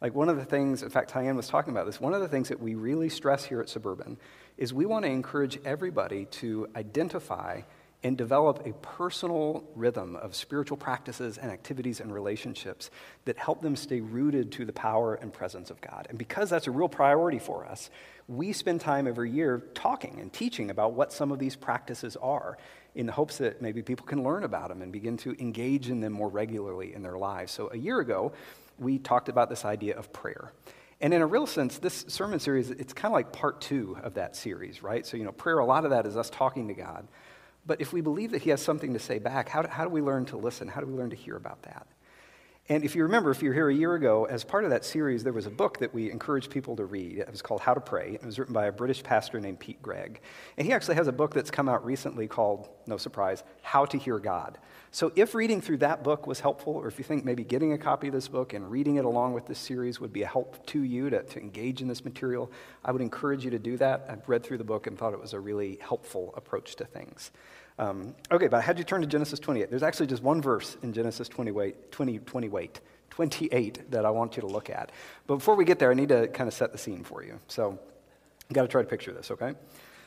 Like 0.00 0.14
one 0.14 0.28
of 0.28 0.36
the 0.36 0.44
things, 0.44 0.82
in 0.82 0.88
fact, 0.90 1.12
Tyann 1.12 1.36
was 1.36 1.48
talking 1.48 1.72
about 1.72 1.86
this, 1.86 2.00
one 2.00 2.14
of 2.14 2.20
the 2.20 2.28
things 2.28 2.48
that 2.48 2.60
we 2.60 2.74
really 2.74 3.08
stress 3.08 3.44
here 3.44 3.60
at 3.60 3.68
Suburban 3.68 4.16
is 4.56 4.72
we 4.72 4.86
want 4.86 5.04
to 5.04 5.10
encourage 5.10 5.58
everybody 5.64 6.24
to 6.26 6.68
identify 6.74 7.62
and 8.02 8.16
develop 8.16 8.66
a 8.66 8.72
personal 8.80 9.62
rhythm 9.74 10.16
of 10.16 10.34
spiritual 10.34 10.78
practices 10.78 11.36
and 11.36 11.50
activities 11.50 12.00
and 12.00 12.12
relationships 12.12 12.90
that 13.26 13.36
help 13.36 13.60
them 13.60 13.76
stay 13.76 14.00
rooted 14.00 14.52
to 14.52 14.64
the 14.64 14.72
power 14.72 15.14
and 15.14 15.32
presence 15.32 15.70
of 15.70 15.78
God. 15.82 16.06
And 16.08 16.18
because 16.18 16.48
that's 16.48 16.66
a 16.66 16.70
real 16.70 16.88
priority 16.88 17.38
for 17.38 17.66
us, 17.66 17.90
we 18.26 18.54
spend 18.54 18.80
time 18.80 19.06
every 19.06 19.30
year 19.30 19.62
talking 19.74 20.18
and 20.18 20.32
teaching 20.32 20.70
about 20.70 20.94
what 20.94 21.12
some 21.12 21.30
of 21.30 21.38
these 21.38 21.56
practices 21.56 22.16
are 22.16 22.56
in 22.94 23.04
the 23.04 23.12
hopes 23.12 23.36
that 23.38 23.60
maybe 23.60 23.82
people 23.82 24.06
can 24.06 24.22
learn 24.22 24.44
about 24.44 24.70
them 24.70 24.80
and 24.80 24.92
begin 24.92 25.18
to 25.18 25.36
engage 25.38 25.90
in 25.90 26.00
them 26.00 26.12
more 26.12 26.28
regularly 26.28 26.94
in 26.94 27.02
their 27.02 27.18
lives. 27.18 27.52
So 27.52 27.68
a 27.70 27.76
year 27.76 28.00
ago, 28.00 28.32
we 28.80 28.98
talked 28.98 29.28
about 29.28 29.48
this 29.48 29.64
idea 29.64 29.96
of 29.96 30.12
prayer. 30.12 30.52
And 31.00 31.14
in 31.14 31.22
a 31.22 31.26
real 31.26 31.46
sense, 31.46 31.78
this 31.78 32.04
sermon 32.08 32.40
series, 32.40 32.70
it's 32.70 32.92
kind 32.92 33.10
of 33.10 33.14
like 33.14 33.32
part 33.32 33.60
two 33.60 33.96
of 34.02 34.14
that 34.14 34.36
series, 34.36 34.82
right? 34.82 35.06
So, 35.06 35.16
you 35.16 35.24
know, 35.24 35.32
prayer, 35.32 35.58
a 35.58 35.64
lot 35.64 35.84
of 35.84 35.90
that 35.90 36.06
is 36.06 36.16
us 36.16 36.28
talking 36.28 36.68
to 36.68 36.74
God. 36.74 37.06
But 37.66 37.80
if 37.80 37.92
we 37.92 38.00
believe 38.00 38.32
that 38.32 38.42
He 38.42 38.50
has 38.50 38.60
something 38.60 38.92
to 38.92 38.98
say 38.98 39.18
back, 39.18 39.48
how 39.48 39.62
do, 39.62 39.68
how 39.68 39.84
do 39.84 39.90
we 39.90 40.02
learn 40.02 40.26
to 40.26 40.36
listen? 40.36 40.68
How 40.68 40.80
do 40.80 40.86
we 40.86 40.94
learn 40.94 41.10
to 41.10 41.16
hear 41.16 41.36
about 41.36 41.62
that? 41.62 41.86
And 42.70 42.84
if 42.84 42.94
you 42.94 43.02
remember, 43.02 43.32
if 43.32 43.42
you 43.42 43.48
were 43.48 43.54
here 43.54 43.68
a 43.68 43.74
year 43.74 43.96
ago, 43.96 44.26
as 44.26 44.44
part 44.44 44.62
of 44.62 44.70
that 44.70 44.84
series, 44.84 45.24
there 45.24 45.32
was 45.32 45.46
a 45.46 45.50
book 45.50 45.78
that 45.78 45.92
we 45.92 46.08
encouraged 46.08 46.52
people 46.52 46.76
to 46.76 46.84
read. 46.84 47.18
It 47.18 47.28
was 47.28 47.42
called 47.42 47.60
How 47.60 47.74
to 47.74 47.80
Pray. 47.80 48.12
It 48.14 48.24
was 48.24 48.38
written 48.38 48.54
by 48.54 48.66
a 48.66 48.72
British 48.72 49.02
pastor 49.02 49.40
named 49.40 49.58
Pete 49.58 49.82
Greig. 49.82 50.20
And 50.56 50.64
he 50.64 50.72
actually 50.72 50.94
has 50.94 51.08
a 51.08 51.12
book 51.12 51.34
that's 51.34 51.50
come 51.50 51.68
out 51.68 51.84
recently 51.84 52.28
called, 52.28 52.68
no 52.86 52.96
surprise, 52.96 53.42
How 53.62 53.86
to 53.86 53.98
Hear 53.98 54.20
God. 54.20 54.56
So 54.92 55.10
if 55.16 55.34
reading 55.34 55.60
through 55.60 55.78
that 55.78 56.04
book 56.04 56.28
was 56.28 56.38
helpful, 56.38 56.74
or 56.74 56.86
if 56.86 56.96
you 56.96 57.04
think 57.04 57.24
maybe 57.24 57.42
getting 57.42 57.72
a 57.72 57.78
copy 57.78 58.06
of 58.06 58.12
this 58.12 58.28
book 58.28 58.52
and 58.52 58.70
reading 58.70 58.96
it 58.96 59.04
along 59.04 59.32
with 59.32 59.46
this 59.46 59.58
series 59.58 59.98
would 59.98 60.12
be 60.12 60.22
a 60.22 60.28
help 60.28 60.64
to 60.66 60.80
you 60.80 61.10
to, 61.10 61.24
to 61.24 61.40
engage 61.40 61.82
in 61.82 61.88
this 61.88 62.04
material, 62.04 62.52
I 62.84 62.92
would 62.92 63.02
encourage 63.02 63.44
you 63.44 63.50
to 63.50 63.58
do 63.58 63.78
that. 63.78 64.06
I've 64.08 64.28
read 64.28 64.44
through 64.44 64.58
the 64.58 64.64
book 64.64 64.86
and 64.86 64.96
thought 64.96 65.12
it 65.12 65.20
was 65.20 65.32
a 65.32 65.40
really 65.40 65.80
helpful 65.82 66.32
approach 66.36 66.76
to 66.76 66.84
things. 66.84 67.32
Um, 67.80 68.14
okay, 68.30 68.46
but 68.46 68.62
had 68.62 68.76
you 68.76 68.84
turn 68.84 69.00
to 69.00 69.06
Genesis 69.06 69.40
28. 69.40 69.70
There's 69.70 69.82
actually 69.82 70.08
just 70.08 70.22
one 70.22 70.42
verse 70.42 70.76
in 70.82 70.92
Genesis 70.92 71.28
28, 71.28 71.90
20, 71.90 72.18
28, 72.18 72.80
28 73.08 73.90
that 73.90 74.04
I 74.04 74.10
want 74.10 74.36
you 74.36 74.42
to 74.42 74.46
look 74.46 74.68
at. 74.68 74.92
But 75.26 75.36
before 75.36 75.54
we 75.54 75.64
get 75.64 75.78
there, 75.78 75.90
I 75.90 75.94
need 75.94 76.10
to 76.10 76.28
kind 76.28 76.46
of 76.46 76.52
set 76.52 76.72
the 76.72 76.78
scene 76.78 77.04
for 77.04 77.24
you. 77.24 77.40
So 77.48 77.78
you 78.50 78.54
got 78.54 78.62
to 78.62 78.68
try 78.68 78.82
to 78.82 78.88
picture 78.88 79.14
this, 79.14 79.30
okay? 79.30 79.54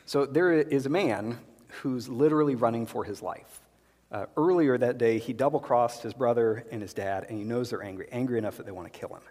So 0.05 0.27
there 0.27 0.53
is 0.53 0.85
a 0.85 0.89
man 0.89 1.39
who's 1.81 2.07
literally 2.07 2.53
running 2.53 2.85
for 2.85 3.03
his 3.03 3.23
life. 3.23 3.59
Uh, 4.11 4.27
earlier 4.37 4.77
that 4.77 4.99
day, 4.99 5.17
he 5.17 5.33
double 5.33 5.59
crossed 5.59 6.03
his 6.03 6.13
brother 6.13 6.67
and 6.71 6.79
his 6.79 6.93
dad, 6.93 7.25
and 7.27 7.39
he 7.39 7.43
knows 7.43 7.71
they're 7.71 7.81
angry, 7.81 8.07
angry 8.11 8.37
enough 8.37 8.57
that 8.57 8.67
they 8.67 8.71
want 8.71 8.93
to 8.93 8.99
kill 8.99 9.09
him. 9.09 9.23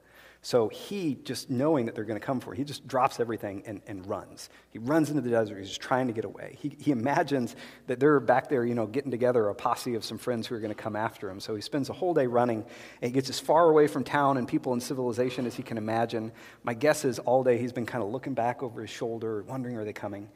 So 0.45 0.69
he, 0.69 1.15
just 1.23 1.51
knowing 1.51 1.87
that 1.87 1.95
they're 1.95 2.05
going 2.05 2.19
to 2.19 2.27
come 2.27 2.41
for 2.41 2.51
him, 2.51 2.57
he 2.57 2.65
just 2.65 2.89
drops 2.89 3.21
everything 3.21 3.63
and, 3.65 3.81
and 3.87 4.05
runs. 4.09 4.51
He 4.71 4.81
runs 4.81 5.09
into 5.09 5.23
the 5.23 5.31
desert. 5.31 5.59
He's 5.59 5.69
just 5.69 5.81
trying 5.81 6.09
to 6.09 6.13
get 6.13 6.25
away. 6.25 6.57
He, 6.61 6.77
he 6.81 6.91
imagines 6.91 7.55
that 7.87 8.01
they're 8.01 8.19
back 8.19 8.49
there, 8.49 8.65
you 8.65 8.75
know, 8.75 8.87
getting 8.87 9.13
together 9.13 9.49
a 9.49 9.55
posse 9.55 9.95
of 9.95 10.05
some 10.05 10.19
friends 10.19 10.49
who 10.49 10.57
are 10.57 10.59
going 10.59 10.75
to 10.75 10.83
come 10.83 10.97
after 10.97 11.31
him. 11.31 11.39
So 11.39 11.55
he 11.55 11.61
spends 11.61 11.91
a 11.91 11.93
whole 11.93 12.13
day 12.13 12.27
running, 12.27 12.65
and 13.01 13.09
he 13.09 13.13
gets 13.13 13.31
as 13.31 13.39
far 13.39 13.71
away 13.71 13.87
from 13.87 14.03
town 14.03 14.37
and 14.37 14.49
people 14.49 14.73
and 14.73 14.83
civilization 14.83 15.47
as 15.47 15.55
he 15.55 15.63
can 15.63 15.79
imagine. 15.79 16.33
My 16.65 16.75
guess 16.75 17.05
is 17.05 17.21
all 17.21 17.45
day 17.45 17.57
he's 17.57 17.73
been 17.73 17.87
kind 17.87 18.03
of 18.03 18.11
looking 18.11 18.35
back 18.35 18.65
over 18.65 18.81
his 18.81 18.91
shoulder, 18.91 19.45
wondering, 19.45 19.77
are 19.77 19.85
they 19.85 19.93
coming? 19.93 20.29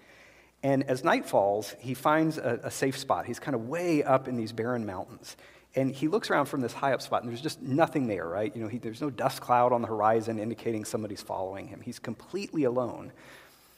And 0.66 0.82
as 0.90 1.04
night 1.04 1.26
falls, 1.26 1.76
he 1.78 1.94
finds 1.94 2.38
a, 2.38 2.58
a 2.64 2.70
safe 2.72 2.98
spot. 2.98 3.24
He's 3.24 3.38
kind 3.38 3.54
of 3.54 3.68
way 3.68 4.02
up 4.02 4.26
in 4.26 4.34
these 4.34 4.50
barren 4.50 4.84
mountains. 4.84 5.36
And 5.76 5.94
he 5.94 6.08
looks 6.08 6.28
around 6.28 6.46
from 6.46 6.60
this 6.60 6.72
high 6.72 6.92
up 6.92 7.00
spot, 7.02 7.22
and 7.22 7.30
there's 7.30 7.40
just 7.40 7.62
nothing 7.62 8.08
there, 8.08 8.26
right? 8.26 8.50
You 8.52 8.62
know, 8.62 8.68
he, 8.68 8.78
there's 8.78 9.00
no 9.00 9.08
dust 9.08 9.40
cloud 9.40 9.72
on 9.72 9.80
the 9.80 9.86
horizon 9.86 10.40
indicating 10.40 10.84
somebody's 10.84 11.22
following 11.22 11.68
him. 11.68 11.82
He's 11.82 12.00
completely 12.00 12.64
alone. 12.64 13.12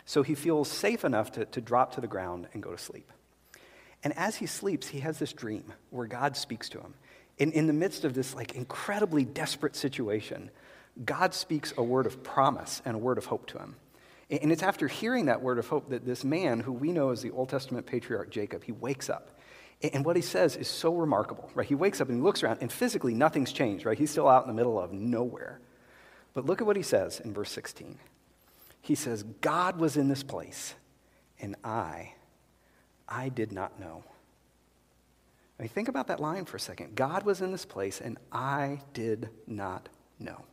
So 0.06 0.22
he 0.22 0.34
feels 0.34 0.70
safe 0.70 1.04
enough 1.04 1.30
to, 1.32 1.44
to 1.44 1.60
drop 1.60 1.92
to 1.96 2.00
the 2.00 2.06
ground 2.06 2.48
and 2.54 2.62
go 2.62 2.70
to 2.70 2.78
sleep. 2.78 3.12
And 4.02 4.16
as 4.16 4.36
he 4.36 4.46
sleeps, 4.46 4.88
he 4.88 5.00
has 5.00 5.18
this 5.18 5.34
dream 5.34 5.74
where 5.90 6.06
God 6.06 6.38
speaks 6.38 6.70
to 6.70 6.78
him. 6.78 6.94
In, 7.36 7.52
in 7.52 7.66
the 7.66 7.74
midst 7.74 8.06
of 8.06 8.14
this 8.14 8.34
like 8.34 8.54
incredibly 8.54 9.26
desperate 9.26 9.76
situation, 9.76 10.50
God 11.04 11.34
speaks 11.34 11.74
a 11.76 11.82
word 11.82 12.06
of 12.06 12.22
promise 12.22 12.80
and 12.86 12.94
a 12.94 12.98
word 12.98 13.18
of 13.18 13.26
hope 13.26 13.44
to 13.48 13.58
him. 13.58 13.76
And 14.30 14.52
it's 14.52 14.62
after 14.62 14.88
hearing 14.88 15.26
that 15.26 15.40
word 15.40 15.58
of 15.58 15.68
hope 15.68 15.90
that 15.90 16.04
this 16.04 16.22
man, 16.22 16.60
who 16.60 16.72
we 16.72 16.92
know 16.92 17.10
as 17.10 17.22
the 17.22 17.30
Old 17.30 17.48
Testament 17.48 17.86
patriarch 17.86 18.30
Jacob, 18.30 18.64
he 18.64 18.72
wakes 18.72 19.08
up 19.08 19.38
and 19.80 20.04
what 20.04 20.16
he 20.16 20.22
says 20.22 20.56
is 20.56 20.66
so 20.66 20.94
remarkable, 20.94 21.50
right? 21.54 21.66
He 21.66 21.74
wakes 21.74 22.00
up 22.00 22.08
and 22.08 22.18
he 22.18 22.22
looks 22.22 22.42
around, 22.42 22.58
and 22.60 22.72
physically 22.72 23.14
nothing's 23.14 23.52
changed, 23.52 23.86
right? 23.86 23.96
He's 23.96 24.10
still 24.10 24.28
out 24.28 24.42
in 24.42 24.48
the 24.48 24.54
middle 24.54 24.78
of 24.78 24.92
nowhere. 24.92 25.60
But 26.34 26.46
look 26.46 26.60
at 26.60 26.66
what 26.66 26.76
he 26.76 26.82
says 26.82 27.20
in 27.20 27.32
verse 27.32 27.50
16. 27.52 27.98
He 28.80 28.94
says, 28.94 29.22
God 29.22 29.78
was 29.78 29.96
in 29.96 30.08
this 30.08 30.22
place, 30.22 30.74
and 31.40 31.54
I, 31.62 32.14
I 33.08 33.28
did 33.28 33.52
not 33.52 33.78
know. 33.78 34.02
I 35.58 35.64
mean, 35.64 35.70
think 35.70 35.88
about 35.88 36.08
that 36.08 36.20
line 36.20 36.44
for 36.44 36.56
a 36.56 36.60
second. 36.60 36.96
God 36.96 37.24
was 37.24 37.40
in 37.40 37.52
this 37.52 37.64
place, 37.64 38.00
and 38.00 38.18
I 38.32 38.80
did 38.94 39.28
not 39.46 39.88
know. 40.18 40.44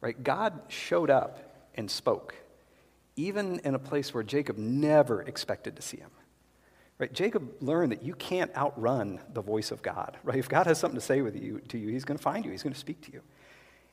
Right? 0.00 0.22
God 0.22 0.60
showed 0.68 1.10
up 1.10 1.68
and 1.74 1.90
spoke, 1.90 2.34
even 3.16 3.60
in 3.60 3.74
a 3.74 3.78
place 3.78 4.12
where 4.12 4.22
Jacob 4.22 4.58
never 4.58 5.22
expected 5.22 5.76
to 5.76 5.82
see 5.82 5.98
him. 5.98 6.10
Right? 6.98 7.12
Jacob 7.12 7.54
learned 7.60 7.92
that 7.92 8.02
you 8.02 8.14
can't 8.14 8.54
outrun 8.56 9.20
the 9.32 9.42
voice 9.42 9.70
of 9.70 9.82
God. 9.82 10.16
Right? 10.22 10.38
If 10.38 10.48
God 10.48 10.66
has 10.66 10.78
something 10.78 10.98
to 10.98 11.04
say 11.04 11.22
with 11.22 11.36
you, 11.36 11.60
to 11.68 11.78
you, 11.78 11.88
he's 11.88 12.04
going 12.04 12.18
to 12.18 12.22
find 12.22 12.44
you. 12.44 12.50
He's 12.50 12.62
going 12.62 12.72
to 12.72 12.78
speak 12.78 13.00
to 13.02 13.12
you. 13.12 13.20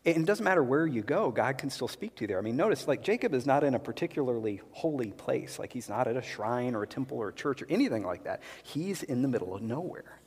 And 0.04 0.18
it 0.18 0.26
doesn't 0.26 0.44
matter 0.44 0.64
where 0.64 0.88
you 0.88 1.04
go, 1.04 1.30
God 1.30 1.60
can 1.60 1.70
still 1.70 1.88
speak 1.88 2.16
to 2.16 2.22
you 2.22 2.28
there. 2.28 2.40
I 2.40 2.42
mean, 2.42 2.56
notice, 2.56 2.88
like, 2.88 3.04
Jacob 3.04 3.36
is 3.36 3.46
not 3.46 3.64
in 3.64 3.76
a 3.76 3.80
particularly 3.80 4.62
holy 4.72 5.12
place. 5.12 5.60
Like, 5.60 5.72
he's 5.72 5.90
not 5.90 6.08
at 6.08 6.18
a 6.18 6.24
shrine 6.24 6.74
or 6.74 6.82
a 6.82 6.88
temple 6.88 7.20
or 7.20 7.30
a 7.30 7.34
church 7.34 7.62
or 7.62 7.68
anything 7.70 8.04
like 8.04 8.24
that. 8.24 8.42
He's 8.64 9.04
in 9.04 9.22
the 9.22 9.28
middle 9.28 9.54
of 9.54 9.62
nowhere. 9.62 10.20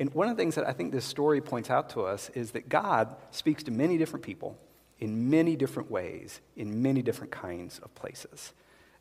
And 0.00 0.12
one 0.12 0.28
of 0.28 0.36
the 0.36 0.42
things 0.42 0.56
that 0.56 0.66
I 0.66 0.72
think 0.72 0.92
this 0.92 1.04
story 1.04 1.40
points 1.40 1.70
out 1.70 1.90
to 1.90 2.02
us 2.02 2.30
is 2.34 2.50
that 2.50 2.68
God 2.68 3.14
speaks 3.30 3.62
to 3.64 3.70
many 3.70 3.96
different 3.96 4.24
people 4.24 4.58
in 4.98 5.30
many 5.30 5.56
different 5.56 5.90
ways, 5.90 6.40
in 6.56 6.82
many 6.82 7.02
different 7.02 7.32
kinds 7.32 7.78
of 7.80 7.94
places. 7.94 8.52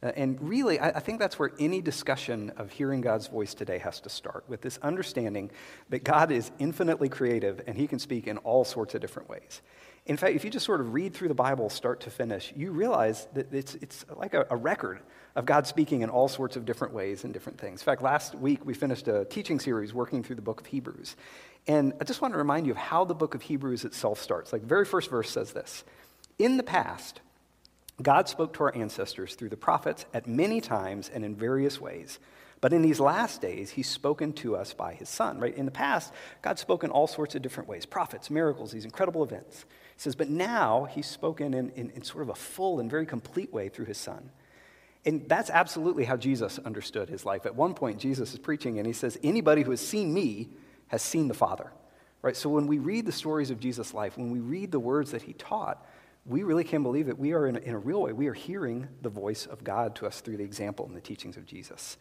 Uh, 0.03 0.11
and 0.15 0.37
really, 0.41 0.79
I, 0.79 0.89
I 0.89 0.99
think 0.99 1.19
that's 1.19 1.39
where 1.39 1.51
any 1.57 1.81
discussion 1.81 2.51
of 2.57 2.71
hearing 2.71 3.01
God's 3.01 3.27
voice 3.27 3.53
today 3.53 3.77
has 3.79 3.99
to 4.01 4.09
start 4.09 4.43
with 4.47 4.61
this 4.61 4.77
understanding 4.81 5.51
that 5.89 6.03
God 6.03 6.31
is 6.31 6.51
infinitely 6.59 7.09
creative 7.09 7.61
and 7.65 7.77
he 7.77 7.87
can 7.87 7.99
speak 7.99 8.27
in 8.27 8.37
all 8.39 8.65
sorts 8.65 8.93
of 8.93 9.01
different 9.01 9.29
ways. 9.29 9.61
In 10.05 10.17
fact, 10.17 10.35
if 10.35 10.45
you 10.45 10.51
just 10.51 10.65
sort 10.65 10.81
of 10.81 10.93
read 10.93 11.15
through 11.15 11.29
the 11.29 11.33
Bible 11.33 11.69
start 11.69 12.01
to 12.01 12.12
finish, 12.12 12.53
you 12.55 12.71
realize 12.71 13.27
that 13.33 13.51
it's, 13.51 13.74
it's 13.75 14.05
like 14.15 14.35
a, 14.35 14.45
a, 14.51 14.55
record 14.55 15.00
of 15.35 15.47
God 15.47 15.65
speaking 15.65 16.01
in 16.01 16.12
all 16.12 16.27
sorts 16.27 16.55
of 16.55 16.63
different 16.63 16.93
ways 16.93 17.24
and 17.24 17.33
different 17.33 17.59
things. 17.59 17.81
In 17.81 17.85
fact, 17.85 18.03
last 18.03 18.35
week 18.35 18.63
we 18.63 18.75
finished 18.75 19.07
a 19.07 19.25
teaching 19.25 19.59
series 19.59 19.95
working 19.95 20.21
through 20.21 20.35
the 20.35 20.43
book 20.43 20.62
of 20.62 20.67
Hebrews. 20.67 21.15
And 21.67 21.93
I 22.00 22.03
just 22.03 22.21
want 22.21 22.35
to 22.35 22.38
remind 22.38 22.67
you 22.67 22.74
of 22.74 22.77
how 22.77 23.03
the 23.03 23.15
book 23.15 23.33
of 23.33 23.41
Hebrews 23.41 23.83
itself 23.83 24.21
starts. 24.21 24.53
Like 24.53 24.62
the 24.62 24.67
very 24.67 24.85
first 24.85 25.09
verse 25.09 25.31
says 25.31 25.53
this 25.53 25.83
In 26.38 26.57
the 26.57 26.63
past, 26.63 27.21
God 28.00 28.29
spoke 28.29 28.53
to 28.53 28.63
our 28.65 28.75
ancestors 28.75 29.33
through 29.33 29.50
the 29.50 29.57
prophets 29.57 30.05
at 30.13 30.27
many 30.27 30.62
times 30.62 31.09
and 31.12 31.25
in 31.25 31.35
various 31.35 31.81
ways. 31.81 32.19
But 32.62 32.74
in 32.74 32.81
these 32.81 33.00
last 33.00 33.41
days, 33.41 33.71
he's 33.71 33.89
spoken 33.89 34.33
to 34.33 34.55
us 34.55 34.74
by 34.74 34.93
his 34.93 35.09
son, 35.09 35.39
right? 35.39 35.55
In 35.55 35.65
the 35.65 35.71
past, 35.71 36.13
God 36.41 36.57
spoke 36.57 36.83
in 36.83 36.89
all 36.89 37.07
sorts 37.07 37.35
of 37.35 37.41
different 37.41 37.69
ways 37.69 37.85
prophets, 37.85 38.29
miracles, 38.29 38.71
these 38.71 38.85
incredible 38.85 39.24
events. 39.24 39.65
He 39.95 40.01
says, 40.01 40.15
but 40.15 40.29
now 40.29 40.85
he's 40.85 41.07
spoken 41.07 41.53
in, 41.53 41.69
in, 41.71 41.89
in 41.91 42.03
sort 42.03 42.24
of 42.24 42.29
a 42.29 42.35
full 42.35 42.79
and 42.79 42.89
very 42.89 43.05
complete 43.05 43.53
way 43.53 43.69
through 43.69 43.85
his 43.85 43.97
son. 43.97 44.31
And 45.05 45.27
that's 45.29 45.51
absolutely 45.51 46.05
how 46.05 46.17
Jesus 46.17 46.59
understood 46.59 47.09
his 47.09 47.25
life. 47.25 47.45
At 47.45 47.55
one 47.55 47.75
point, 47.75 48.00
Jesus 48.00 48.33
is 48.33 48.39
preaching 48.39 48.79
and 48.79 48.88
he 48.88 48.93
says, 48.93 49.17
Anybody 49.21 49.62
who 49.62 49.71
has 49.71 49.81
seen 49.81 50.13
me 50.13 50.50
has 50.88 51.01
seen 51.01 51.27
the 51.27 51.33
Father. 51.33 51.71
Right? 52.21 52.35
So 52.35 52.50
when 52.50 52.65
we 52.65 52.79
read 52.79 53.05
the 53.05 53.12
stories 53.12 53.51
of 53.51 53.59
Jesus' 53.59 53.93
life, 53.93 54.17
when 54.17 54.31
we 54.31 54.39
read 54.39 54.71
the 54.71 54.79
words 54.79 55.12
that 55.12 55.21
he 55.21 55.33
taught, 55.33 55.85
we 56.25 56.41
really 56.41 56.63
can 56.63 56.81
believe 56.81 57.05
that 57.05 57.19
we 57.19 57.33
are, 57.33 57.45
in 57.45 57.55
a, 57.55 57.59
in 57.59 57.75
a 57.75 57.77
real 57.77 58.01
way, 58.01 58.13
we 58.13 58.27
are 58.27 58.33
hearing 58.33 58.88
the 59.03 59.09
voice 59.09 59.45
of 59.45 59.63
God 59.63 59.95
to 59.97 60.07
us 60.07 60.21
through 60.21 60.38
the 60.38 60.43
example 60.43 60.88
and 60.88 60.95
the 60.95 61.01
teachings 61.01 61.38
of 61.38 61.45
Jesus. 61.45 61.97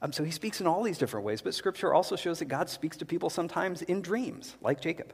Um, 0.00 0.12
so 0.12 0.22
he 0.22 0.30
speaks 0.30 0.60
in 0.60 0.66
all 0.66 0.82
these 0.82 0.98
different 0.98 1.26
ways, 1.26 1.42
but 1.42 1.54
Scripture 1.54 1.92
also 1.92 2.14
shows 2.16 2.38
that 2.38 2.44
God 2.44 2.68
speaks 2.70 2.98
to 2.98 3.04
people 3.04 3.30
sometimes 3.30 3.82
in 3.82 4.00
dreams, 4.00 4.56
like 4.60 4.80
Jacob. 4.80 5.12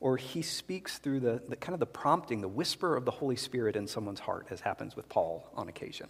or 0.00 0.18
he 0.18 0.42
speaks 0.42 0.98
through 0.98 1.20
the, 1.20 1.42
the 1.48 1.56
kind 1.56 1.72
of 1.72 1.80
the 1.80 1.86
prompting, 1.86 2.42
the 2.42 2.48
whisper 2.48 2.94
of 2.94 3.06
the 3.06 3.10
Holy 3.10 3.36
Spirit 3.36 3.74
in 3.74 3.86
someone's 3.86 4.20
heart, 4.20 4.46
as 4.50 4.60
happens 4.60 4.94
with 4.94 5.08
Paul 5.08 5.48
on 5.54 5.68
occasion. 5.68 6.08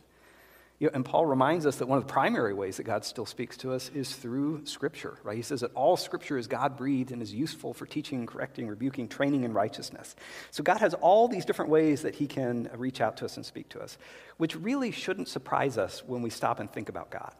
You 0.80 0.88
know, 0.88 0.92
and 0.94 1.04
Paul 1.04 1.26
reminds 1.26 1.66
us 1.66 1.76
that 1.76 1.87
one 1.87 1.99
of 1.99 2.06
the 2.09 2.12
primary 2.12 2.52
ways 2.52 2.78
that 2.78 2.83
God 2.83 3.04
still 3.04 3.25
speaks 3.25 3.56
to 3.59 3.73
us 3.73 3.92
is 3.94 4.12
through 4.12 4.66
Scripture, 4.66 5.16
right? 5.23 5.37
He 5.37 5.42
says 5.42 5.61
that 5.61 5.73
all 5.75 5.97
Scripture 5.97 6.37
is 6.37 6.49
God 6.49 6.76
breathed 6.76 7.12
and 7.12 7.23
is 7.23 7.33
useful 7.33 7.73
for 7.73 7.87
teaching, 7.87 8.26
correcting, 8.26 8.66
rebuking, 8.66 9.06
training 9.06 9.44
in 9.44 9.52
righteousness. 9.52 10.16
So 10.50 10.64
God 10.64 10.78
has 10.78 10.94
all 10.94 11.28
these 11.28 11.44
different 11.44 11.71
ways 11.71 12.02
that 12.02 12.16
He 12.16 12.26
can 12.26 12.68
reach 12.75 13.00
out 13.00 13.18
to 13.18 13.26
us 13.26 13.37
and 13.37 13.47
speak 13.47 13.68
to 13.71 13.80
us, 13.80 13.97
which 14.37 14.56
really 14.56 14.90
shouldn't 14.90 15.28
surprise 15.28 15.78
us 15.78 16.02
when 16.04 16.23
we 16.23 16.30
stop 16.30 16.59
and 16.59 16.68
think 16.68 16.88
about 16.88 17.11
God. 17.11 17.33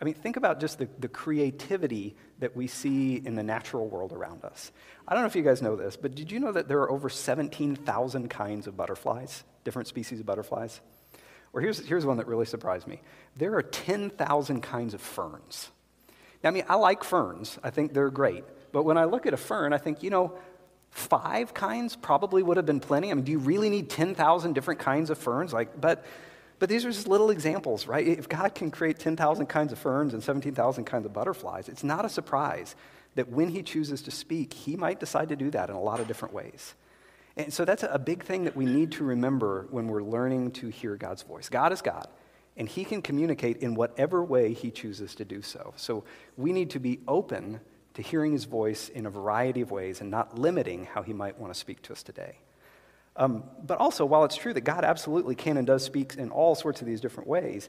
I 0.00 0.04
mean, 0.04 0.14
think 0.14 0.36
about 0.36 0.60
just 0.60 0.78
the, 0.78 0.88
the 0.98 1.08
creativity 1.08 2.16
that 2.38 2.56
we 2.56 2.66
see 2.66 3.16
in 3.16 3.34
the 3.34 3.42
natural 3.42 3.86
world 3.86 4.12
around 4.12 4.44
us. 4.44 4.72
I 5.06 5.12
don't 5.12 5.22
know 5.22 5.26
if 5.26 5.36
you 5.36 5.42
guys 5.42 5.60
know 5.60 5.76
this, 5.76 5.96
but 5.96 6.14
did 6.14 6.32
you 6.32 6.40
know 6.40 6.52
that 6.52 6.68
there 6.68 6.80
are 6.80 6.90
over 6.90 7.10
17,000 7.10 8.30
kinds 8.30 8.66
of 8.66 8.76
butterflies, 8.76 9.44
different 9.64 9.88
species 9.88 10.20
of 10.20 10.26
butterflies? 10.26 10.80
Or 11.52 11.60
here's, 11.60 11.84
here's 11.86 12.06
one 12.06 12.16
that 12.16 12.26
really 12.26 12.46
surprised 12.46 12.86
me 12.86 13.00
there 13.36 13.54
are 13.56 13.62
10,000 13.62 14.60
kinds 14.62 14.94
of 14.94 15.00
ferns. 15.00 15.70
Now, 16.42 16.48
I 16.48 16.52
mean, 16.52 16.64
I 16.68 16.76
like 16.76 17.04
ferns, 17.04 17.58
I 17.62 17.70
think 17.70 17.92
they're 17.92 18.10
great. 18.10 18.44
But 18.72 18.84
when 18.84 18.96
I 18.96 19.04
look 19.04 19.26
at 19.26 19.34
a 19.34 19.36
fern, 19.36 19.72
I 19.72 19.78
think, 19.78 20.02
you 20.02 20.10
know, 20.10 20.38
five 20.90 21.52
kinds 21.54 21.96
probably 21.96 22.42
would 22.42 22.56
have 22.56 22.66
been 22.66 22.80
plenty. 22.80 23.10
I 23.10 23.14
mean, 23.14 23.24
do 23.24 23.32
you 23.32 23.38
really 23.38 23.68
need 23.68 23.90
10,000 23.90 24.54
different 24.54 24.80
kinds 24.80 25.10
of 25.10 25.18
ferns? 25.18 25.52
Like, 25.52 25.80
but 25.80 26.04
but 26.60 26.68
these 26.68 26.84
are 26.84 26.90
just 26.92 27.08
little 27.08 27.30
examples, 27.30 27.86
right? 27.86 28.06
If 28.06 28.28
God 28.28 28.54
can 28.54 28.70
create 28.70 28.98
10,000 28.98 29.46
kinds 29.46 29.72
of 29.72 29.78
ferns 29.78 30.12
and 30.12 30.22
17,000 30.22 30.84
kinds 30.84 31.06
of 31.06 31.12
butterflies, 31.12 31.68
it's 31.68 31.82
not 31.82 32.04
a 32.04 32.08
surprise 32.08 32.76
that 33.14 33.30
when 33.30 33.48
He 33.48 33.62
chooses 33.62 34.02
to 34.02 34.10
speak, 34.10 34.52
He 34.52 34.76
might 34.76 35.00
decide 35.00 35.30
to 35.30 35.36
do 35.36 35.50
that 35.50 35.70
in 35.70 35.74
a 35.74 35.80
lot 35.80 36.00
of 36.00 36.06
different 36.06 36.34
ways. 36.34 36.74
And 37.36 37.52
so 37.52 37.64
that's 37.64 37.82
a 37.82 37.98
big 37.98 38.24
thing 38.24 38.44
that 38.44 38.54
we 38.54 38.66
need 38.66 38.92
to 38.92 39.04
remember 39.04 39.66
when 39.70 39.88
we're 39.88 40.02
learning 40.02 40.50
to 40.52 40.68
hear 40.68 40.96
God's 40.96 41.22
voice. 41.22 41.48
God 41.48 41.72
is 41.72 41.80
God, 41.80 42.08
and 42.58 42.68
He 42.68 42.84
can 42.84 43.00
communicate 43.00 43.56
in 43.56 43.74
whatever 43.74 44.22
way 44.22 44.52
He 44.52 44.70
chooses 44.70 45.14
to 45.14 45.24
do 45.24 45.40
so. 45.40 45.72
So 45.76 46.04
we 46.36 46.52
need 46.52 46.68
to 46.70 46.78
be 46.78 47.00
open 47.08 47.60
to 47.94 48.02
hearing 48.02 48.32
His 48.32 48.44
voice 48.44 48.90
in 48.90 49.06
a 49.06 49.10
variety 49.10 49.62
of 49.62 49.70
ways 49.70 50.02
and 50.02 50.10
not 50.10 50.38
limiting 50.38 50.84
how 50.84 51.00
He 51.02 51.14
might 51.14 51.38
want 51.38 51.54
to 51.54 51.58
speak 51.58 51.80
to 51.82 51.92
us 51.94 52.02
today. 52.02 52.36
Um, 53.20 53.44
but 53.66 53.78
also, 53.78 54.06
while 54.06 54.24
it's 54.24 54.34
true 54.34 54.54
that 54.54 54.62
God 54.62 54.82
absolutely 54.82 55.34
can 55.34 55.58
and 55.58 55.66
does 55.66 55.84
speak 55.84 56.14
in 56.16 56.30
all 56.30 56.54
sorts 56.54 56.80
of 56.80 56.86
these 56.86 57.02
different 57.02 57.28
ways, 57.28 57.68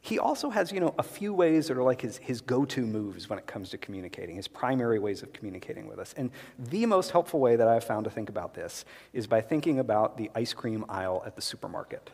he 0.00 0.18
also 0.18 0.48
has, 0.48 0.72
you 0.72 0.80
know, 0.80 0.94
a 0.98 1.02
few 1.02 1.34
ways 1.34 1.68
that 1.68 1.76
are 1.76 1.82
like 1.82 2.00
his, 2.00 2.16
his 2.16 2.40
go-to 2.40 2.86
moves 2.86 3.28
when 3.28 3.38
it 3.38 3.46
comes 3.46 3.68
to 3.70 3.78
communicating, 3.78 4.36
his 4.36 4.48
primary 4.48 4.98
ways 4.98 5.22
of 5.22 5.34
communicating 5.34 5.86
with 5.86 5.98
us. 5.98 6.14
And 6.16 6.30
the 6.58 6.86
most 6.86 7.10
helpful 7.10 7.40
way 7.40 7.56
that 7.56 7.68
I've 7.68 7.84
found 7.84 8.04
to 8.04 8.10
think 8.10 8.30
about 8.30 8.54
this 8.54 8.86
is 9.12 9.26
by 9.26 9.42
thinking 9.42 9.80
about 9.80 10.16
the 10.16 10.30
ice 10.34 10.54
cream 10.54 10.86
aisle 10.88 11.22
at 11.26 11.36
the 11.36 11.42
supermarket. 11.42 12.10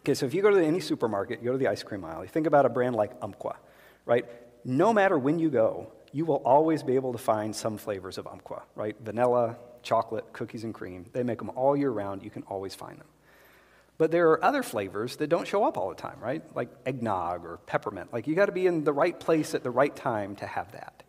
Okay, 0.00 0.12
so 0.12 0.26
if 0.26 0.34
you 0.34 0.42
go 0.42 0.50
to 0.50 0.62
any 0.62 0.80
supermarket, 0.80 1.38
you 1.38 1.46
go 1.46 1.52
to 1.52 1.58
the 1.58 1.68
ice 1.68 1.82
cream 1.82 2.04
aisle, 2.04 2.22
you 2.22 2.28
think 2.28 2.46
about 2.46 2.66
a 2.66 2.68
brand 2.68 2.94
like 2.94 3.12
Umpqua, 3.22 3.56
right? 4.04 4.26
No 4.62 4.92
matter 4.92 5.16
when 5.16 5.38
you 5.38 5.48
go, 5.48 5.90
you 6.12 6.26
will 6.26 6.42
always 6.44 6.82
be 6.82 6.96
able 6.96 7.12
to 7.12 7.18
find 7.18 7.56
some 7.56 7.78
flavors 7.78 8.18
of 8.18 8.26
Umpqua, 8.26 8.64
right? 8.74 8.94
Vanilla, 9.00 9.56
chocolate, 9.84 10.32
cookies 10.32 10.64
and 10.64 10.74
cream. 10.74 11.06
They 11.12 11.22
make 11.22 11.38
them 11.38 11.50
all 11.54 11.76
year 11.76 11.90
round. 11.90 12.22
You 12.22 12.30
can 12.30 12.42
always 12.44 12.74
find 12.74 12.98
them. 12.98 13.06
But 13.96 14.10
there 14.10 14.30
are 14.30 14.44
other 14.44 14.62
flavors 14.62 15.16
that 15.16 15.28
don't 15.28 15.46
show 15.46 15.64
up 15.64 15.78
all 15.78 15.88
the 15.88 15.94
time, 15.94 16.18
right? 16.20 16.42
Like 16.56 16.68
eggnog 16.84 17.44
or 17.44 17.58
peppermint. 17.66 18.12
Like 18.12 18.26
you 18.26 18.34
got 18.34 18.46
to 18.46 18.52
be 18.52 18.66
in 18.66 18.82
the 18.82 18.92
right 18.92 19.18
place 19.18 19.54
at 19.54 19.62
the 19.62 19.70
right 19.70 19.94
time 19.94 20.34
to 20.36 20.46
have 20.46 20.72
that. 20.72 21.04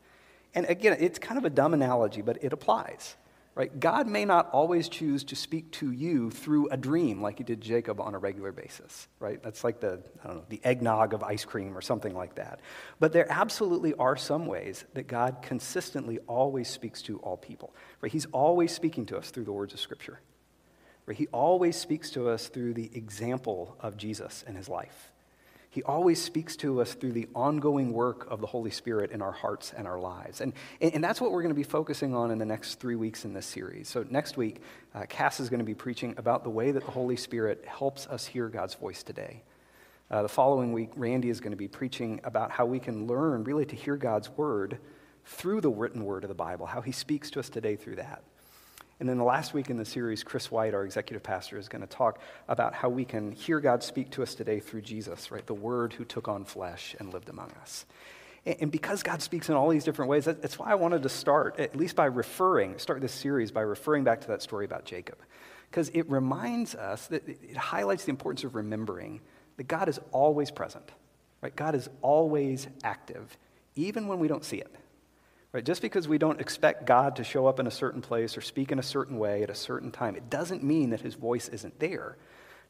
And 0.54 0.68
again, 0.68 0.98
it's 1.00 1.18
kind 1.18 1.38
of 1.38 1.46
a 1.46 1.50
dumb 1.50 1.74
analogy, 1.74 2.22
but 2.22 2.44
it 2.44 2.54
applies 2.54 3.16
right? 3.56 3.80
God 3.80 4.06
may 4.06 4.26
not 4.26 4.50
always 4.52 4.90
choose 4.90 5.24
to 5.26 5.36
speak 5.36 5.72
to 5.72 5.90
you 5.92 6.30
through 6.30 6.68
a 6.70 6.78
dream 6.78 7.22
like 7.22 7.38
he 7.38 7.46
did 7.46 7.62
Jacob 7.62 8.02
on 8.02 8.14
a 8.14 8.20
regular 8.20 8.52
basis, 8.52 9.08
right? 9.20 9.42
That's 9.42 9.64
like 9.64 9.80
the, 9.80 10.04
I 10.24 10.28
don't 10.28 10.36
know, 10.36 10.44
the 10.50 10.60
eggnog 10.64 11.14
of 11.14 11.24
ice 11.24 11.46
cream 11.46 11.78
or 11.78 11.82
something 11.82 12.14
like 12.14 12.36
that. 12.36 12.60
But 13.00 13.14
there 13.14 13.26
absolutely 13.30 13.94
are 13.94 14.18
some 14.18 14.46
ways 14.46 14.84
that 14.94 15.08
God 15.08 15.38
consistently 15.42 16.20
always 16.28 16.68
speaks 16.68 17.02
to 17.04 17.18
all 17.20 17.38
people, 17.38 17.74
right? 18.02 18.12
He's 18.12 18.28
always 18.34 18.74
speaking 18.74 19.06
to 19.08 19.18
us 19.18 19.32
through 19.32 19.46
the 19.46 19.54
words 19.54 19.74
of 19.74 19.80
Scripture, 19.80 20.20
right? 21.06 21.18
He 21.18 21.28
always 21.28 21.78
speaks 21.78 22.12
to 22.12 22.28
us 22.28 22.50
through 22.50 22.74
the 22.74 22.92
example 22.94 23.78
of 23.80 23.96
Jesus 23.96 24.44
and 24.46 24.58
his 24.58 24.68
life. 24.68 25.14
He 25.76 25.84
always 25.84 26.24
speaks 26.24 26.56
to 26.58 26.80
us 26.80 26.94
through 26.94 27.12
the 27.12 27.28
ongoing 27.36 27.92
work 27.92 28.28
of 28.32 28.40
the 28.40 28.48
Holy 28.48 28.72
Spirit 28.72 29.12
in 29.12 29.22
our 29.22 29.34
hearts 29.34 29.74
and 29.76 29.86
our 29.86 30.00
lives. 30.00 30.40
And, 30.40 30.54
and 30.80 31.04
that's 31.04 31.20
what 31.20 31.34
we're 31.34 31.42
going 31.42 31.54
to 31.54 31.54
be 31.54 31.64
focusing 31.64 32.16
on 32.16 32.32
in 32.32 32.38
the 32.38 32.46
next 32.46 32.80
three 32.80 32.96
weeks 32.96 33.26
in 33.26 33.34
this 33.34 33.46
series. 33.46 33.90
So, 33.90 34.06
next 34.10 34.38
week, 34.38 34.62
uh, 34.94 35.04
Cass 35.10 35.42
is 35.42 35.50
going 35.50 35.60
to 35.60 35.66
be 35.66 35.74
preaching 35.74 36.16
about 36.16 36.46
the 36.46 36.50
way 36.50 36.72
that 36.72 36.86
the 36.86 36.92
Holy 36.92 37.18
Spirit 37.18 37.66
helps 37.68 38.08
us 38.08 38.26
hear 38.26 38.48
God's 38.48 38.76
voice 38.76 39.04
today. 39.04 39.44
Uh, 40.10 40.22
the 40.22 40.30
following 40.30 40.72
week, 40.72 40.92
Randy 40.96 41.30
is 41.30 41.42
going 41.42 41.52
to 41.52 41.58
be 41.58 41.68
preaching 41.68 42.22
about 42.24 42.52
how 42.52 42.66
we 42.66 42.80
can 42.80 43.06
learn 43.06 43.44
really 43.44 43.66
to 43.66 43.76
hear 43.76 43.98
God's 43.98 44.30
word 44.30 44.80
through 45.26 45.60
the 45.60 45.70
written 45.70 46.06
word 46.06 46.24
of 46.24 46.30
the 46.30 46.36
Bible, 46.36 46.68
how 46.68 46.80
he 46.80 46.94
speaks 46.94 47.30
to 47.32 47.42
us 47.42 47.50
today 47.50 47.76
through 47.76 47.98
that. 47.98 48.24
And 49.00 49.10
then 49.10 49.18
the 49.18 49.26
last 49.26 49.54
week 49.54 49.70
in 49.70 49.78
the 49.78 49.86
series, 49.86 50.24
Chris 50.24 50.50
White, 50.50 50.74
our 50.74 50.86
executive 50.86 51.22
pastor, 51.22 51.58
is 51.58 51.68
going 51.68 51.82
to 51.82 51.88
talk 51.88 52.20
about 52.48 52.74
how 52.74 52.88
we 52.88 53.04
can 53.04 53.32
hear 53.34 53.60
God 53.60 53.84
speak 53.84 54.10
to 54.12 54.24
us 54.24 54.36
today 54.36 54.62
through 54.62 54.82
Jesus, 54.82 55.32
right? 55.32 55.46
The 55.46 55.54
Word 55.54 55.94
who 55.94 56.06
took 56.06 56.30
on 56.30 56.46
flesh 56.46 56.96
and 57.00 57.14
lived 57.14 57.28
among 57.28 57.52
us. 57.62 57.86
And 58.46 58.72
because 58.72 59.04
God 59.04 59.22
speaks 59.22 59.50
in 59.50 59.56
all 59.56 59.70
these 59.70 59.84
different 59.84 60.10
ways, 60.10 60.26
that's 60.26 60.58
why 60.60 60.72
I 60.72 60.76
wanted 60.76 61.04
to 61.04 61.10
start, 61.10 61.60
at 61.60 61.76
least 61.76 61.96
by 61.96 62.06
referring, 62.06 62.78
start 62.78 63.02
this 63.02 63.12
series 63.12 63.52
by 63.52 63.62
referring 63.62 64.04
back 64.04 64.22
to 64.22 64.28
that 64.28 64.42
story 64.42 64.66
about 64.66 64.86
Jacob. 64.86 65.18
Because 65.70 65.90
it 65.90 66.10
reminds 66.10 66.76
us 66.76 67.08
that 67.08 67.28
it 67.28 67.58
highlights 67.58 68.06
the 68.06 68.12
importance 68.12 68.44
of 68.44 68.56
remembering 68.56 69.20
that 69.58 69.68
God 69.68 69.90
is 69.90 70.00
always 70.12 70.52
present, 70.52 70.92
right? 71.42 71.56
God 71.56 71.76
is 71.76 71.90
always 72.02 72.68
active, 72.84 73.36
even 73.76 74.08
when 74.08 74.20
we 74.20 74.28
don't 74.28 74.46
see 74.46 74.58
it. 74.58 74.74
Right? 75.56 75.64
Just 75.64 75.82
because 75.82 76.06
we 76.06 76.18
don't 76.18 76.42
expect 76.42 76.86
God 76.86 77.16
to 77.16 77.24
show 77.24 77.48
up 77.48 77.62
in 77.62 77.68
a 77.68 77.72
certain 77.72 78.02
place 78.02 78.36
or 78.36 78.42
speak 78.42 78.74
in 78.74 78.80
a 78.80 78.84
certain 78.84 79.18
way 79.18 79.42
at 79.42 79.50
a 79.50 79.56
certain 79.56 79.90
time, 79.90 80.18
it 80.18 80.30
doesn't 80.30 80.66
mean 80.66 80.90
that 80.90 81.00
his 81.00 81.14
voice 81.14 81.48
isn't 81.48 81.80
there. 81.80 82.18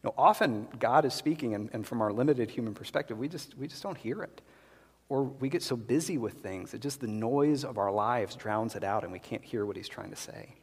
No, 0.03 0.13
often 0.15 0.67
God 0.77 1.03
is 1.03 1.15
speaking, 1.15 1.55
and, 1.55 1.71
and 1.73 1.87
from 1.87 1.99
our 1.99 2.13
limited 2.13 2.51
human 2.51 2.75
perspective, 2.75 3.17
we 3.17 3.27
just, 3.27 3.57
we 3.57 3.67
just 3.67 3.81
don't 3.81 3.97
hear 3.97 4.21
it. 4.21 4.39
Or 5.09 5.23
we 5.23 5.49
get 5.49 5.63
so 5.63 5.75
busy 5.75 6.19
with 6.19 6.33
things 6.43 6.73
that 6.73 6.81
just 6.81 7.01
the 7.01 7.07
noise 7.07 7.63
of 7.63 7.79
our 7.79 7.91
lives 7.91 8.35
drowns 8.35 8.75
it 8.75 8.83
out 8.83 9.01
and 9.01 9.11
we 9.11 9.17
can't 9.17 9.43
hear 9.43 9.65
what 9.65 9.77
he's 9.77 9.89
trying 9.89 10.11
to 10.11 10.15
say. 10.15 10.53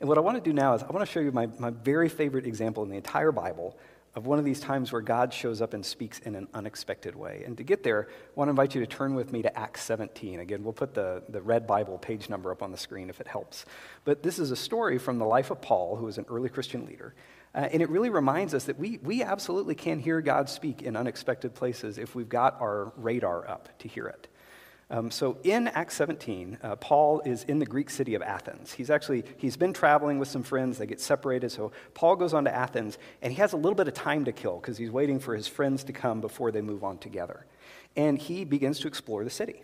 And 0.00 0.08
what 0.08 0.18
I 0.18 0.20
want 0.20 0.36
to 0.36 0.42
do 0.42 0.52
now 0.52 0.74
is 0.74 0.82
I 0.82 0.88
want 0.88 1.00
to 1.00 1.10
show 1.10 1.20
you 1.20 1.32
my, 1.32 1.48
my 1.58 1.70
very 1.70 2.10
favorite 2.10 2.44
example 2.44 2.82
in 2.82 2.90
the 2.90 2.96
entire 2.96 3.32
Bible 3.32 3.74
of 4.14 4.26
one 4.26 4.38
of 4.38 4.44
these 4.44 4.58
times 4.58 4.90
where 4.90 5.00
God 5.00 5.32
shows 5.32 5.62
up 5.62 5.72
and 5.72 5.86
speaks 5.86 6.18
in 6.18 6.34
an 6.34 6.48
unexpected 6.52 7.14
way. 7.14 7.44
And 7.46 7.56
to 7.58 7.62
get 7.62 7.84
there, 7.84 8.08
I 8.10 8.30
want 8.34 8.48
to 8.48 8.50
invite 8.50 8.74
you 8.74 8.80
to 8.80 8.86
turn 8.86 9.14
with 9.14 9.32
me 9.32 9.42
to 9.42 9.58
Acts 9.58 9.82
17. 9.84 10.40
Again, 10.40 10.64
we'll 10.64 10.72
put 10.72 10.94
the, 10.94 11.22
the 11.28 11.40
red 11.40 11.66
Bible 11.66 11.96
page 11.98 12.28
number 12.28 12.50
up 12.50 12.62
on 12.62 12.72
the 12.72 12.76
screen 12.76 13.08
if 13.08 13.20
it 13.20 13.28
helps. 13.28 13.64
But 14.04 14.22
this 14.22 14.40
is 14.40 14.50
a 14.50 14.56
story 14.56 14.98
from 14.98 15.18
the 15.18 15.26
life 15.26 15.52
of 15.52 15.60
Paul, 15.60 15.96
who 15.96 16.06
was 16.06 16.18
an 16.18 16.26
early 16.28 16.48
Christian 16.48 16.86
leader. 16.86 17.14
Uh, 17.54 17.68
and 17.72 17.82
it 17.82 17.90
really 17.90 18.10
reminds 18.10 18.54
us 18.54 18.64
that 18.64 18.78
we, 18.78 18.98
we 18.98 19.22
absolutely 19.22 19.74
can 19.74 19.98
hear 19.98 20.20
God 20.20 20.48
speak 20.48 20.82
in 20.82 20.96
unexpected 20.96 21.54
places 21.54 21.98
if 21.98 22.14
we've 22.14 22.28
got 22.28 22.60
our 22.60 22.92
radar 22.96 23.48
up 23.48 23.68
to 23.80 23.88
hear 23.88 24.06
it. 24.06 24.28
Um, 24.90 25.10
so 25.12 25.38
in 25.44 25.68
Acts 25.68 25.94
17, 25.94 26.58
uh, 26.62 26.76
Paul 26.76 27.22
is 27.24 27.44
in 27.44 27.60
the 27.60 27.66
Greek 27.66 27.90
city 27.90 28.16
of 28.16 28.22
Athens. 28.22 28.72
He's 28.72 28.90
actually, 28.90 29.24
he's 29.36 29.56
been 29.56 29.72
traveling 29.72 30.18
with 30.18 30.28
some 30.28 30.42
friends. 30.42 30.78
They 30.78 30.86
get 30.86 31.00
separated. 31.00 31.52
So 31.52 31.70
Paul 31.94 32.16
goes 32.16 32.34
on 32.34 32.44
to 32.44 32.54
Athens, 32.54 32.98
and 33.22 33.32
he 33.32 33.38
has 33.38 33.52
a 33.52 33.56
little 33.56 33.76
bit 33.76 33.86
of 33.86 33.94
time 33.94 34.24
to 34.24 34.32
kill 34.32 34.56
because 34.56 34.78
he's 34.78 34.90
waiting 34.90 35.20
for 35.20 35.36
his 35.36 35.46
friends 35.46 35.84
to 35.84 35.92
come 35.92 36.20
before 36.20 36.50
they 36.50 36.60
move 36.60 36.82
on 36.82 36.98
together. 36.98 37.46
And 37.96 38.18
he 38.18 38.44
begins 38.44 38.80
to 38.80 38.88
explore 38.88 39.22
the 39.22 39.30
city. 39.30 39.62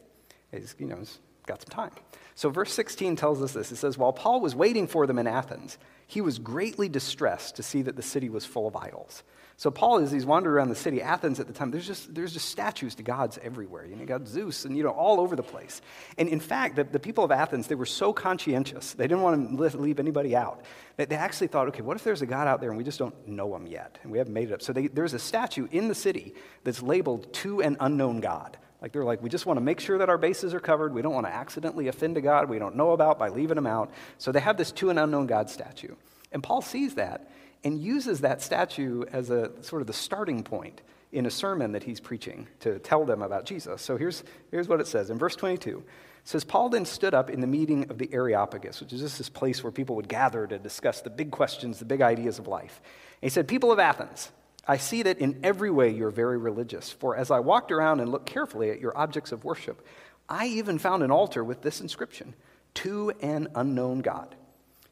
He's, 0.53 0.77
you 0.79 0.87
know, 0.87 0.97
he's 0.97 1.19
got 1.47 1.61
some 1.63 1.71
time. 1.71 1.93
So 2.37 2.51
verse 2.51 2.73
16 2.73 3.17
tells 3.17 3.43
us 3.43 3.53
this. 3.53 3.73
It 3.73 3.77
says, 3.77 3.99
While 3.99 4.13
Paul 4.13 4.41
was 4.41 4.55
waiting 4.55 4.87
for 4.87 5.09
them 5.09 5.19
in 5.19 5.27
Athens, 5.27 5.77
he 6.07 6.21
was 6.21 6.39
greatly 6.39 6.89
distressed 6.89 7.57
to 7.57 7.65
see 7.65 7.83
that 7.83 7.97
the 7.97 8.03
city 8.03 8.29
was 8.29 8.45
full 8.45 8.69
of 8.69 8.77
idols. 8.77 9.25
So 9.59 9.71
Paul, 9.71 10.01
as 10.01 10.13
he's 10.13 10.27
wandering 10.27 10.55
around 10.55 10.69
the 10.69 10.75
city, 10.75 11.01
Athens 11.01 11.41
at 11.41 11.47
the 11.47 11.53
time, 11.55 11.71
there's 11.71 11.87
just, 11.87 12.15
there's 12.15 12.35
just 12.35 12.51
statues 12.51 12.95
to 12.97 13.03
gods 13.03 13.39
everywhere. 13.43 13.87
You 13.87 13.97
know, 13.97 14.05
got 14.05 14.29
Zeus 14.29 14.67
and, 14.67 14.77
you 14.77 14.83
know, 14.83 14.91
all 14.91 15.19
over 15.19 15.35
the 15.35 15.43
place. 15.43 15.81
And 16.19 16.29
in 16.29 16.41
fact, 16.41 16.77
the, 16.77 16.85
the 16.85 17.01
people 17.01 17.25
of 17.25 17.31
Athens, 17.31 17.67
they 17.67 17.75
were 17.75 17.87
so 17.87 18.13
conscientious. 18.13 18.93
They 18.93 19.07
didn't 19.07 19.23
want 19.23 19.59
to 19.59 19.79
leave 19.79 19.99
anybody 19.99 20.37
out. 20.37 20.63
That 20.99 21.09
they 21.09 21.17
actually 21.17 21.47
thought, 21.47 21.69
okay, 21.69 21.81
what 21.81 21.97
if 21.97 22.05
there's 22.05 22.21
a 22.21 22.27
God 22.27 22.47
out 22.49 22.61
there 22.61 22.69
and 22.69 22.77
we 22.77 22.85
just 22.85 22.99
don't 22.99 23.27
know 23.27 23.57
him 23.57 23.67
yet? 23.67 23.99
And 24.03 24.13
we 24.13 24.19
haven't 24.19 24.35
made 24.35 24.51
it 24.51 24.53
up. 24.53 24.61
So 24.61 24.75
they, 24.75 24.89
there's 24.89 25.15
a 25.15 25.19
statue 25.19 25.69
in 25.71 25.89
the 25.89 25.95
city 25.95 26.35
that's 26.63 26.83
labeled 26.83 27.33
to 27.35 27.63
an 27.63 27.79
unknown 27.81 28.21
God. 28.21 28.59
Like 28.83 28.93
they're 28.93 29.05
like, 29.05 29.23
we 29.23 29.31
just 29.31 29.47
want 29.47 29.57
to 29.57 29.63
make 29.63 29.81
sure 29.81 29.97
that 29.97 30.11
our 30.11 30.19
bases 30.19 30.53
are 30.53 30.61
covered. 30.61 30.93
We 30.93 31.01
don't 31.01 31.15
want 31.15 31.27
to 31.27 31.33
accidentally 31.33 31.89
offend 31.89 32.19
a 32.19 32.21
God 32.21 32.51
we 32.51 32.59
don't 32.59 32.77
know 32.77 32.91
about 32.91 33.19
by 33.19 33.31
leaving 33.31 33.57
him 33.57 33.67
out. 33.67 33.91
So 34.19 34.33
they 34.33 34.41
have 34.41 34.59
this 34.59 34.71
to 34.73 34.91
an 34.91 34.99
unknown 34.99 35.27
God 35.27 35.49
statue. 35.49 35.95
And 36.31 36.43
Paul 36.43 36.61
sees 36.61 36.97
that 36.97 37.31
and 37.65 37.81
uses 37.81 38.21
that 38.21 38.43
statue 38.43 39.05
as 39.13 39.31
a 39.31 39.51
sort 39.63 39.83
of 39.83 39.87
the 39.87 39.93
starting 39.93 40.43
point 40.43 40.83
in 41.13 41.27
a 41.27 41.31
sermon 41.31 41.73
that 41.73 41.85
he's 41.85 42.01
preaching 42.01 42.47
to 42.61 42.79
tell 42.79 43.05
them 43.05 43.23
about 43.23 43.45
Jesus. 43.45 43.81
So 43.83 43.97
here's, 43.97 44.25
here's 44.51 44.69
what 44.69 44.81
it 44.81 44.87
says 44.87 45.11
in 45.11 45.19
verse 45.19 45.37
22. 45.37 45.79
It 45.79 45.85
says, 46.29 46.45
Paul 46.45 46.69
then 46.69 46.85
stood 46.85 47.15
up 47.15 47.31
in 47.31 47.41
the 47.41 47.47
meeting 47.47 47.89
of 47.89 47.99
the 47.99 48.13
Areopagus, 48.13 48.81
which 48.81 48.93
is 48.93 49.01
just 49.01 49.19
this 49.19 49.29
place 49.29 49.63
where 49.63 49.71
people 49.71 49.97
would 49.97 50.09
gather 50.09 50.47
to 50.47 50.59
discuss 50.59 51.01
the 51.01 51.11
big 51.11 51.31
questions, 51.31 51.79
the 51.79 51.85
big 51.85 52.03
ideas 52.03 52.39
of 52.39 52.49
life. 52.49 52.81
And 53.23 53.31
he 53.31 53.33
said, 53.33 53.47
People 53.47 53.71
of 53.71 53.79
Athens, 53.79 54.33
I 54.67 54.77
see 54.77 55.05
that 55.05 55.19
in 55.19 55.39
every 55.45 55.71
way 55.71 55.91
you're 55.91 56.11
very 56.11 56.37
religious. 56.37 56.91
For 56.91 57.17
as 57.17 57.31
I 57.31 57.39
walked 57.39 57.71
around 57.71 58.01
and 58.01 58.11
looked 58.11 58.27
carefully 58.27 58.71
at 58.71 58.81
your 58.81 58.97
objects 58.99 59.31
of 59.31 59.45
worship, 59.45 59.87
I 60.29 60.47
even 60.49 60.79
found 60.79 61.05
an 61.05 61.13
altar 61.13 61.45
with 61.45 61.63
this 61.63 61.81
inscription 61.81 62.35
To 62.75 63.11
an 63.23 63.49
unknown 63.55 64.01
God. 64.01 64.35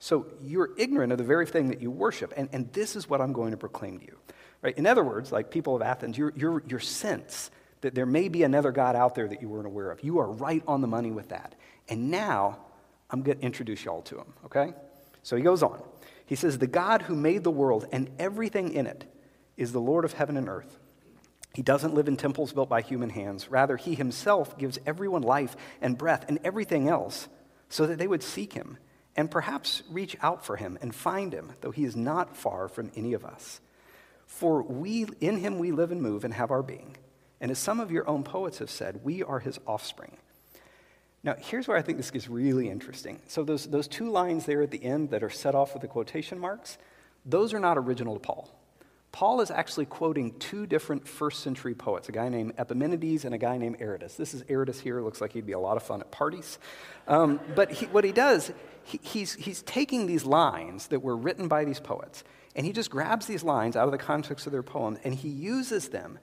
So 0.05 0.27
you're 0.43 0.69
ignorant 0.77 1.13
of 1.13 1.19
the 1.19 1.25
very 1.25 1.47
thing 1.47 1.69
that 1.69 1.81
you 1.81 1.91
worship, 1.91 2.35
and, 2.37 2.51
and 2.53 2.71
this 2.75 2.95
is 2.95 3.09
what 3.09 3.23
I'm 3.23 3.33
going 3.33 3.53
to 3.53 3.57
proclaim 3.57 4.01
to 4.01 4.05
you. 4.05 4.19
Right? 4.61 4.77
In 4.77 4.87
other 4.87 5.03
words, 5.03 5.33
like 5.33 5.51
people 5.51 5.75
of 5.75 5.81
Athens, 5.81 6.19
your, 6.19 6.31
your, 6.37 6.63
your 6.67 6.79
sense 6.79 7.51
that 7.81 7.95
there 7.95 8.05
may 8.05 8.29
be 8.29 8.43
another 8.43 8.71
God 8.71 8.97
out 8.97 9.15
there 9.15 9.27
that 9.27 9.41
you 9.41 9.49
weren't 9.49 9.67
aware 9.67 9.91
of, 9.91 10.05
you 10.05 10.19
are 10.19 10.31
right 10.31 10.63
on 10.69 10.83
the 10.83 10.87
money 10.87 11.11
with 11.11 11.31
that. 11.31 11.55
And 11.89 12.11
now 12.11 12.59
I'm 13.09 13.23
going 13.23 13.39
to 13.39 13.43
introduce 13.43 13.87
y'all 13.87 14.03
to 14.03 14.19
him, 14.19 14.35
okay? 14.45 14.75
So 15.23 15.37
he 15.37 15.43
goes 15.43 15.63
on. 15.63 15.81
He 16.27 16.35
says, 16.35 16.59
The 16.59 16.67
God 16.67 17.01
who 17.01 17.17
made 17.17 17.43
the 17.43 17.51
world 17.51 17.87
and 17.91 18.11
everything 18.19 18.75
in 18.75 18.87
it 18.87 19.07
is 19.57 19.73
the 19.73 19.81
Lord 19.81 20.05
of 20.05 20.13
heaven 20.13 20.37
and 20.37 20.51
earth. 20.51 20.79
He 21.55 21.63
doesn't 21.63 21.95
live 21.95 22.09
in 22.09 22.19
temples 22.19 22.53
built 22.53 22.69
by 22.69 22.83
human 22.83 23.09
hands. 23.09 23.51
Rather, 23.51 23.79
he 23.79 23.95
himself 23.95 24.59
gives 24.59 24.79
everyone 24.85 25.23
life 25.23 25.57
and 25.81 25.97
breath 25.97 26.27
and 26.29 26.41
everything 26.45 26.91
else 26.91 27.27
so 27.71 27.87
that 27.87 27.97
they 27.97 28.07
would 28.07 28.23
seek 28.23 28.53
him 28.53 28.77
and 29.17 29.31
perhaps 29.31 29.83
reach 29.91 30.17
out 30.23 30.45
for 30.45 30.57
him 30.57 30.79
and 30.81 30.95
find 30.95 31.33
him, 31.33 31.53
though 31.61 31.71
he 31.71 31.85
is 31.85 31.97
not 31.97 32.37
far 32.37 32.69
from 32.69 32.91
any 32.97 33.13
of 33.13 33.25
us. 33.25 33.61
For 34.27 34.63
we, 34.63 35.07
in 35.21 35.39
him 35.39 35.59
we 35.59 35.73
live 35.73 35.93
and 35.93 36.03
move 36.03 36.25
and 36.25 36.35
have 36.35 36.51
our 36.51 36.63
being. 36.63 36.97
And 37.41 37.51
as 37.51 37.59
some 37.59 37.81
of 37.81 37.91
your 37.91 38.09
own 38.09 38.25
poets 38.25 38.59
have 38.59 38.71
said, 38.71 39.05
we 39.05 39.23
are 39.23 39.39
his 39.39 39.59
offspring. 39.67 40.17
Now, 41.23 41.37
here's 41.39 41.67
where 41.67 41.77
I 41.77 41.83
think 41.83 41.99
this 41.99 42.11
gets 42.11 42.29
really 42.29 42.69
interesting. 42.69 43.21
So, 43.29 43.45
those, 43.45 43.67
those 43.67 43.89
two 43.89 44.11
lines 44.11 44.45
there 44.45 44.63
at 44.63 44.71
the 44.71 44.83
end 44.83 45.11
that 45.11 45.23
are 45.23 45.31
set 45.31 45.55
off 45.55 45.73
with 45.73 45.81
the 45.81 45.89
quotation 45.89 46.39
marks, 46.39 46.77
those 47.25 47.55
are 47.55 47.61
not 47.61 47.79
original 47.79 48.15
to 48.15 48.21
Paul. 48.21 48.51
Paul 49.11 49.41
is 49.41 49.51
actually 49.51 49.87
quoting 49.87 50.37
two 50.41 50.67
different 50.67 51.07
first 51.07 51.41
century 51.41 51.75
poets, 51.75 52.09
a 52.09 52.13
guy 52.13 52.29
named 52.29 52.55
Epimenides 52.59 53.25
and 53.25 53.35
a 53.35 53.39
guy 53.39 53.57
named 53.59 53.79
Aratus. 53.79 54.17
This 54.17 54.35
is 54.35 54.43
Aratus 54.43 54.81
here. 54.81 55.01
Looks 55.01 55.21
like 55.21 55.33
he'd 55.33 55.47
be 55.47 55.53
a 55.53 55.59
lot 55.59 55.77
of 55.77 55.85
fun 55.85 56.01
at 56.01 56.11
parties. 56.11 56.59
Um, 57.07 57.39
but 57.55 57.71
he, 57.71 57.87
what 57.87 58.03
he 58.03 58.11
does, 58.11 58.53
he, 58.85 59.01
he's, 59.03 59.35
he's 59.35 59.63
taking 59.63 60.07
these 60.07 60.25
lines 60.25 60.89
that 60.89 61.01
were 61.01 61.17
written 61.17 61.49
by 61.49 61.65
these 61.65 61.81
poets, 61.81 62.25
and 62.55 62.65
he 62.65 62.73
just 62.73 62.91
grabs 62.91 63.27
these 63.27 63.43
lines 63.43 63.77
out 63.77 63.87
of 63.87 63.93
the 63.93 63.99
context 63.99 64.47
of 64.47 64.53
their 64.53 64.63
poem, 64.63 64.99
and 65.05 65.15
he 65.15 65.29
uses 65.29 65.89
them 65.89 66.19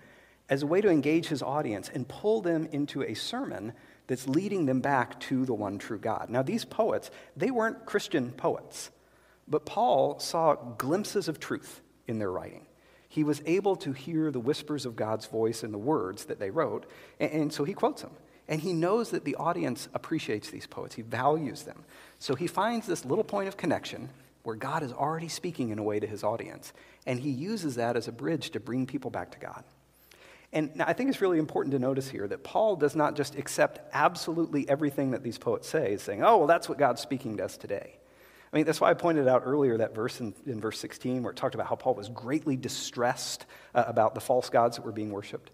as 0.50 0.63
a 0.63 0.68
way 0.68 0.82
to 0.82 0.89
engage 0.89 1.27
his 1.27 1.41
audience 1.41 1.89
and 1.94 2.08
pull 2.08 2.41
them 2.41 2.68
into 2.72 3.03
a 3.03 3.13
sermon 3.13 3.74
that's 4.08 4.27
leading 4.27 4.65
them 4.65 4.82
back 4.82 5.20
to 5.22 5.46
the 5.46 5.53
one 5.53 5.77
true 5.77 6.00
God. 6.00 6.30
Now, 6.30 6.41
these 6.41 6.65
poets, 6.65 7.12
they 7.38 7.51
weren't 7.51 7.86
Christian 7.86 8.32
poets, 8.32 8.91
but 9.48 9.65
Paul 9.65 10.20
saw 10.20 10.56
glimpses 10.56 11.27
of 11.27 11.39
truth 11.39 11.82
in 12.08 12.20
their 12.20 12.32
writing 12.32 12.65
he 13.12 13.25
was 13.25 13.41
able 13.46 13.75
to 13.75 13.91
hear 13.91 14.32
the 14.32 14.39
whispers 14.39 14.86
of 14.86 14.96
God's 14.96 15.25
voice 15.25 15.65
in 15.65 15.74
the 15.74 15.77
words 15.77 16.25
that 16.25 16.39
they 16.39 16.50
wrote, 16.50 16.86
and 17.20 17.51
so 17.51 17.65
he 17.65 17.74
quotes 17.74 18.01
them. 18.03 18.12
And 18.51 18.60
he 18.60 18.74
knows 18.74 19.12
that 19.12 19.24
the 19.24 19.36
audience 19.36 19.88
appreciates 19.93 20.50
these 20.50 20.67
poets, 20.67 20.96
he 20.96 21.01
values 21.03 21.63
them. 21.63 21.86
So 22.20 22.36
he 22.36 22.48
finds 22.48 22.86
this 22.86 23.05
little 23.05 23.24
point 23.24 23.48
of 23.48 23.55
connection 23.55 24.10
where 24.43 24.58
God 24.58 24.84
is 24.84 24.91
already 24.91 25.29
speaking 25.29 25.70
in 25.70 25.79
a 25.79 25.84
way 25.84 26.01
to 26.01 26.05
his 26.05 26.22
audience, 26.22 26.74
and 27.05 27.17
he 27.17 27.29
uses 27.29 27.75
that 27.75 27.96
as 27.96 28.10
a 28.10 28.12
bridge 28.12 28.50
to 28.51 28.60
bring 28.60 28.86
people 28.86 29.10
back 29.10 29.31
to 29.31 29.39
God. 29.39 29.63
And 30.51 30.81
I 30.81 30.91
think 30.91 31.10
it's 31.10 31.22
really 31.22 31.39
important 31.39 31.72
to 31.72 31.79
notice 31.79 32.10
here 32.10 32.27
that 32.27 32.43
Paul 32.43 32.75
does 32.75 32.93
not 32.93 33.15
just 33.15 33.38
accept 33.38 33.79
absolutely 33.93 34.67
everything 34.67 35.12
that 35.12 35.24
these 35.24 35.38
poets 35.38 35.70
say, 35.70 35.96
saying, 35.96 36.22
oh, 36.22 36.39
well, 36.39 36.48
that's 36.48 36.67
what 36.67 36.77
God's 36.77 37.00
speaking 37.00 37.38
to 37.38 37.46
us 37.46 37.55
today. 37.55 37.96
I 38.51 38.58
mean, 38.58 38.65
that's 38.65 38.81
why 38.81 38.89
I 38.89 38.96
pointed 38.96 39.29
out 39.29 39.43
earlier 39.46 39.77
that 39.77 39.96
verse 39.96 40.20
in, 40.20 40.34
in 40.46 40.60
verse 40.60 40.77
16 40.79 41.24
where 41.24 41.31
it 41.31 41.38
talked 41.38 41.55
about 41.55 41.67
how 41.67 41.75
Paul 41.75 41.96
was 41.96 42.10
greatly 42.10 42.58
distressed 42.58 43.46
uh, 43.74 43.86
about 43.88 44.13
the 44.13 44.20
false 44.20 44.50
gods 44.50 44.75
that 44.75 44.86
were 44.86 44.91
being 44.91 45.12
worshiped. 45.12 45.51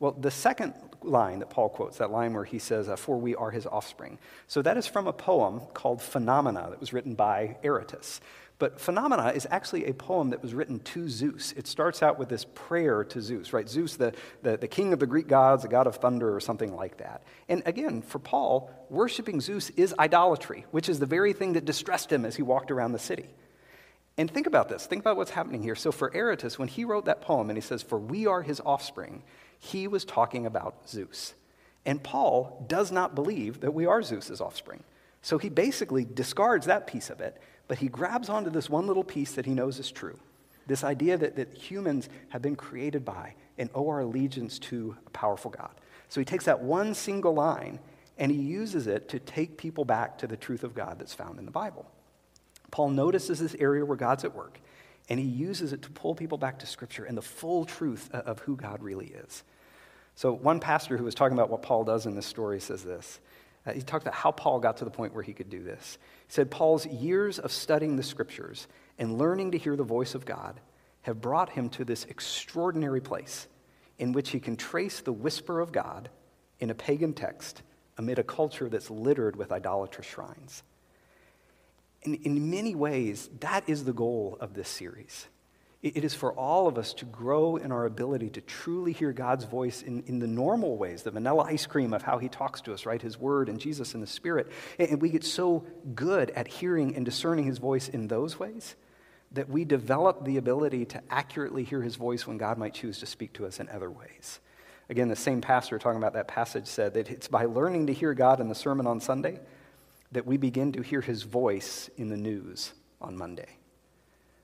Well, 0.00 0.12
the 0.12 0.30
second 0.30 0.74
line 1.02 1.40
that 1.40 1.50
Paul 1.50 1.68
quotes, 1.68 1.98
that 1.98 2.10
line 2.10 2.34
where 2.34 2.44
he 2.44 2.58
says, 2.58 2.88
uh, 2.88 2.96
For 2.96 3.18
we 3.18 3.34
are 3.34 3.50
his 3.50 3.66
offspring. 3.66 4.18
So 4.46 4.62
that 4.62 4.76
is 4.76 4.86
from 4.86 5.06
a 5.06 5.12
poem 5.12 5.60
called 5.74 6.00
Phenomena 6.00 6.68
that 6.70 6.80
was 6.80 6.92
written 6.92 7.14
by 7.14 7.56
Aratus. 7.64 8.20
But 8.58 8.80
Phenomena 8.80 9.30
is 9.30 9.46
actually 9.50 9.86
a 9.86 9.94
poem 9.94 10.30
that 10.30 10.42
was 10.42 10.52
written 10.52 10.80
to 10.80 11.08
Zeus. 11.08 11.52
It 11.52 11.68
starts 11.68 12.02
out 12.02 12.18
with 12.18 12.28
this 12.28 12.44
prayer 12.54 13.04
to 13.04 13.22
Zeus, 13.22 13.52
right? 13.52 13.68
Zeus, 13.68 13.94
the, 13.94 14.12
the, 14.42 14.56
the, 14.56 14.66
king 14.66 14.92
of 14.92 14.98
the 14.98 15.06
Greek 15.06 15.28
gods, 15.28 15.62
the 15.62 15.68
god 15.68 15.86
of 15.86 15.96
thunder, 15.96 16.34
or 16.34 16.40
something 16.40 16.74
like 16.74 16.96
that. 16.98 17.22
And 17.48 17.62
again, 17.66 18.02
for 18.02 18.18
Paul, 18.18 18.68
worshiping 18.90 19.40
Zeus 19.40 19.70
is 19.70 19.94
idolatry, 19.96 20.64
which 20.72 20.88
is 20.88 20.98
the 20.98 21.06
very 21.06 21.32
thing 21.32 21.52
that 21.52 21.66
distressed 21.66 22.12
him 22.12 22.24
as 22.24 22.34
he 22.34 22.42
walked 22.42 22.72
around 22.72 22.92
the 22.92 22.98
city. 22.98 23.28
And 24.16 24.28
think 24.28 24.48
about 24.48 24.68
this. 24.68 24.86
Think 24.86 25.02
about 25.02 25.16
what's 25.16 25.30
happening 25.30 25.62
here. 25.62 25.76
So 25.76 25.92
for 25.92 26.10
Aratus, 26.10 26.58
when 26.58 26.66
he 26.66 26.84
wrote 26.84 27.04
that 27.04 27.20
poem 27.20 27.50
and 27.50 27.56
he 27.56 27.60
says, 27.60 27.84
For 27.84 27.98
we 28.00 28.26
are 28.26 28.42
his 28.42 28.60
offspring, 28.60 29.22
he 29.58 29.88
was 29.88 30.04
talking 30.04 30.46
about 30.46 30.88
Zeus. 30.88 31.34
And 31.84 32.02
Paul 32.02 32.64
does 32.68 32.92
not 32.92 33.14
believe 33.14 33.60
that 33.60 33.74
we 33.74 33.86
are 33.86 34.02
Zeus's 34.02 34.40
offspring. 34.40 34.82
So 35.22 35.38
he 35.38 35.48
basically 35.48 36.04
discards 36.04 36.66
that 36.66 36.86
piece 36.86 37.10
of 37.10 37.20
it 37.20 37.40
but 37.68 37.78
he 37.78 37.88
grabs 37.88 38.30
onto 38.30 38.50
this 38.50 38.68
one 38.68 38.86
little 38.86 39.04
piece 39.04 39.32
that 39.32 39.46
he 39.46 39.54
knows 39.54 39.78
is 39.78 39.92
true 39.92 40.18
this 40.66 40.84
idea 40.84 41.16
that, 41.16 41.36
that 41.36 41.54
humans 41.54 42.10
have 42.28 42.42
been 42.42 42.54
created 42.54 43.02
by 43.02 43.34
and 43.56 43.70
owe 43.74 43.88
our 43.88 44.00
allegiance 44.00 44.58
to 44.58 44.94
a 45.06 45.10
powerful 45.10 45.50
God. 45.50 45.70
So 46.10 46.20
he 46.20 46.26
takes 46.26 46.44
that 46.44 46.60
one 46.60 46.92
single 46.92 47.32
line 47.32 47.78
and 48.18 48.30
he 48.30 48.36
uses 48.36 48.86
it 48.86 49.08
to 49.08 49.18
take 49.18 49.56
people 49.56 49.86
back 49.86 50.18
to 50.18 50.26
the 50.26 50.36
truth 50.36 50.64
of 50.64 50.74
God 50.74 50.98
that's 50.98 51.14
found 51.14 51.38
in 51.38 51.46
the 51.46 51.50
Bible. 51.50 51.86
Paul 52.70 52.90
notices 52.90 53.38
this 53.38 53.56
area 53.58 53.82
where 53.82 53.96
God's 53.96 54.24
at 54.24 54.34
work, 54.34 54.60
and 55.08 55.18
he 55.18 55.26
uses 55.26 55.72
it 55.72 55.82
to 55.82 55.90
pull 55.90 56.14
people 56.14 56.38
back 56.38 56.58
to 56.58 56.66
Scripture 56.66 57.04
and 57.04 57.16
the 57.16 57.22
full 57.22 57.64
truth 57.64 58.10
of 58.12 58.40
who 58.40 58.56
God 58.56 58.82
really 58.82 59.06
is. 59.06 59.42
So, 60.14 60.32
one 60.32 60.60
pastor 60.60 60.96
who 60.96 61.04
was 61.04 61.14
talking 61.14 61.36
about 61.36 61.50
what 61.50 61.62
Paul 61.62 61.84
does 61.84 62.06
in 62.06 62.14
this 62.14 62.26
story 62.26 62.60
says 62.60 62.82
this 62.82 63.20
uh, 63.66 63.72
he 63.72 63.82
talked 63.82 64.04
about 64.04 64.14
how 64.14 64.30
Paul 64.30 64.60
got 64.60 64.78
to 64.78 64.84
the 64.84 64.90
point 64.90 65.14
where 65.14 65.22
he 65.22 65.32
could 65.32 65.50
do 65.50 65.62
this. 65.62 65.98
He 66.26 66.32
said, 66.32 66.50
Paul's 66.50 66.86
years 66.86 67.38
of 67.38 67.52
studying 67.52 67.96
the 67.96 68.02
scriptures 68.02 68.66
and 68.98 69.18
learning 69.18 69.52
to 69.52 69.58
hear 69.58 69.76
the 69.76 69.84
voice 69.84 70.14
of 70.14 70.24
God 70.24 70.60
have 71.02 71.20
brought 71.20 71.50
him 71.50 71.68
to 71.70 71.84
this 71.84 72.04
extraordinary 72.04 73.00
place 73.00 73.46
in 73.98 74.12
which 74.12 74.30
he 74.30 74.40
can 74.40 74.56
trace 74.56 75.00
the 75.00 75.12
whisper 75.12 75.60
of 75.60 75.72
God 75.72 76.08
in 76.60 76.70
a 76.70 76.74
pagan 76.74 77.12
text 77.12 77.62
amid 77.96 78.18
a 78.18 78.24
culture 78.24 78.68
that's 78.68 78.90
littered 78.90 79.36
with 79.36 79.52
idolatrous 79.52 80.06
shrines. 80.06 80.62
And 82.04 82.14
in 82.14 82.50
many 82.50 82.74
ways, 82.74 83.28
that 83.40 83.68
is 83.68 83.84
the 83.84 83.92
goal 83.92 84.38
of 84.40 84.54
this 84.54 84.68
series. 84.68 85.26
It 85.80 86.04
is 86.04 86.12
for 86.12 86.32
all 86.32 86.66
of 86.66 86.76
us 86.76 86.92
to 86.94 87.04
grow 87.04 87.54
in 87.54 87.70
our 87.70 87.84
ability 87.84 88.30
to 88.30 88.40
truly 88.40 88.92
hear 88.92 89.12
God's 89.12 89.44
voice 89.44 89.82
in, 89.82 90.02
in 90.06 90.18
the 90.18 90.26
normal 90.26 90.76
ways, 90.76 91.04
the 91.04 91.12
vanilla 91.12 91.44
ice 91.44 91.66
cream 91.66 91.94
of 91.94 92.02
how 92.02 92.18
He 92.18 92.28
talks 92.28 92.60
to 92.62 92.74
us, 92.74 92.84
right? 92.84 93.00
His 93.00 93.16
Word 93.16 93.48
and 93.48 93.60
Jesus 93.60 93.94
and 93.94 94.02
the 94.02 94.08
Spirit. 94.08 94.50
And 94.80 95.00
we 95.00 95.08
get 95.08 95.24
so 95.24 95.64
good 95.94 96.30
at 96.30 96.48
hearing 96.48 96.96
and 96.96 97.04
discerning 97.04 97.44
His 97.44 97.58
voice 97.58 97.88
in 97.88 98.08
those 98.08 98.40
ways 98.40 98.74
that 99.30 99.48
we 99.48 99.64
develop 99.64 100.24
the 100.24 100.36
ability 100.36 100.84
to 100.86 101.02
accurately 101.10 101.62
hear 101.62 101.82
His 101.82 101.94
voice 101.94 102.26
when 102.26 102.38
God 102.38 102.58
might 102.58 102.74
choose 102.74 102.98
to 102.98 103.06
speak 103.06 103.34
to 103.34 103.46
us 103.46 103.60
in 103.60 103.68
other 103.68 103.90
ways. 103.90 104.40
Again, 104.90 105.08
the 105.08 105.16
same 105.16 105.40
pastor 105.40 105.78
talking 105.78 105.98
about 105.98 106.14
that 106.14 106.26
passage 106.26 106.66
said 106.66 106.94
that 106.94 107.08
it's 107.08 107.28
by 107.28 107.44
learning 107.44 107.86
to 107.86 107.92
hear 107.92 108.14
God 108.14 108.40
in 108.40 108.48
the 108.48 108.54
sermon 108.54 108.88
on 108.88 109.00
Sunday 109.00 109.38
that 110.12 110.26
we 110.26 110.36
begin 110.36 110.72
to 110.72 110.82
hear 110.82 111.00
His 111.00 111.22
voice 111.22 111.90
in 111.96 112.08
the 112.08 112.16
news 112.16 112.72
on 113.00 113.16
Monday. 113.16 113.48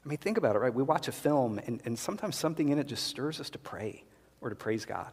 I 0.04 0.08
mean, 0.08 0.18
think 0.18 0.36
about 0.36 0.56
it, 0.56 0.58
right? 0.58 0.74
We 0.74 0.82
watch 0.82 1.08
a 1.08 1.12
film, 1.12 1.58
and, 1.58 1.80
and 1.84 1.98
sometimes 1.98 2.36
something 2.36 2.68
in 2.68 2.78
it 2.78 2.86
just 2.86 3.06
stirs 3.06 3.40
us 3.40 3.50
to 3.50 3.58
pray 3.58 4.04
or 4.40 4.50
to 4.50 4.56
praise 4.56 4.84
God. 4.84 5.10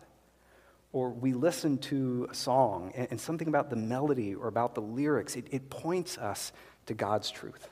Or 0.92 1.10
we 1.10 1.32
listen 1.32 1.78
to 1.80 2.28
a 2.30 2.36
song, 2.36 2.92
and, 2.96 3.08
and 3.12 3.22
something 3.22 3.48
about 3.48 3.70
the 3.70 3.78
melody 3.78 4.36
or 4.36 4.48
about 4.48 4.76
the 4.76 4.82
lyrics, 4.82 5.38
it, 5.38 5.48
it 5.52 5.70
points 5.70 6.18
us 6.18 6.52
to 6.88 6.94
God's 6.94 7.32
truth. 7.32 7.70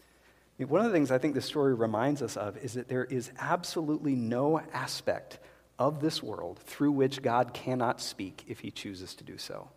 I 0.00 0.64
mean, 0.64 0.68
one 0.68 0.80
of 0.80 0.88
the 0.88 0.92
things 0.92 1.12
I 1.12 1.18
think 1.18 1.34
this 1.34 1.46
story 1.46 1.74
reminds 1.74 2.20
us 2.20 2.36
of 2.36 2.56
is 2.56 2.74
that 2.74 2.88
there 2.88 3.04
is 3.04 3.30
absolutely 3.38 4.16
no 4.16 4.60
aspect 4.72 5.38
of 5.78 6.00
this 6.00 6.20
world 6.20 6.58
through 6.58 6.90
which 6.90 7.22
God 7.22 7.54
cannot 7.54 8.00
speak 8.00 8.42
if 8.48 8.58
he 8.58 8.72
chooses 8.72 9.14
to 9.14 9.24
do 9.24 9.38
so. 9.38 9.68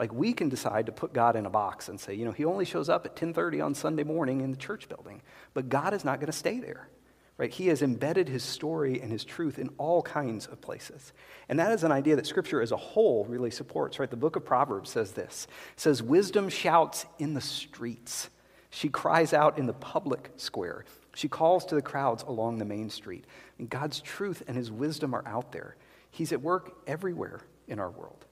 Like 0.00 0.14
we 0.14 0.32
can 0.32 0.48
decide 0.48 0.86
to 0.86 0.92
put 0.92 1.12
God 1.12 1.36
in 1.36 1.44
a 1.44 1.50
box 1.50 1.90
and 1.90 2.00
say, 2.00 2.14
you 2.14 2.24
know, 2.24 2.32
he 2.32 2.46
only 2.46 2.64
shows 2.64 2.88
up 2.88 3.04
at 3.04 3.14
10:30 3.14 3.62
on 3.62 3.74
Sunday 3.74 4.02
morning 4.02 4.40
in 4.40 4.50
the 4.50 4.56
church 4.56 4.88
building. 4.88 5.20
But 5.52 5.68
God 5.68 5.92
is 5.92 6.06
not 6.06 6.20
going 6.20 6.32
to 6.32 6.36
stay 6.36 6.58
there. 6.58 6.88
Right? 7.36 7.52
He 7.52 7.66
has 7.66 7.82
embedded 7.82 8.26
his 8.26 8.42
story 8.42 9.00
and 9.00 9.12
his 9.12 9.24
truth 9.24 9.58
in 9.58 9.68
all 9.76 10.00
kinds 10.02 10.46
of 10.46 10.62
places. 10.62 11.12
And 11.50 11.58
that 11.58 11.72
is 11.72 11.84
an 11.84 11.92
idea 11.92 12.16
that 12.16 12.26
scripture 12.26 12.62
as 12.62 12.72
a 12.72 12.78
whole 12.78 13.26
really 13.26 13.50
supports, 13.50 13.98
right? 13.98 14.10
The 14.10 14.16
book 14.16 14.36
of 14.36 14.44
Proverbs 14.44 14.88
says 14.88 15.12
this. 15.12 15.46
It 15.74 15.80
says 15.80 16.02
wisdom 16.02 16.48
shouts 16.48 17.04
in 17.18 17.34
the 17.34 17.40
streets. 17.42 18.30
She 18.70 18.88
cries 18.88 19.34
out 19.34 19.58
in 19.58 19.66
the 19.66 19.74
public 19.74 20.32
square. 20.36 20.86
She 21.14 21.28
calls 21.28 21.66
to 21.66 21.74
the 21.74 21.82
crowds 21.82 22.22
along 22.22 22.56
the 22.56 22.64
main 22.64 22.88
street. 22.88 23.26
And 23.58 23.68
God's 23.68 24.00
truth 24.00 24.42
and 24.48 24.56
his 24.56 24.70
wisdom 24.70 25.14
are 25.14 25.26
out 25.26 25.52
there. 25.52 25.76
He's 26.10 26.32
at 26.32 26.40
work 26.40 26.74
everywhere 26.86 27.40
in 27.68 27.78
our 27.78 27.90
world 27.90 28.24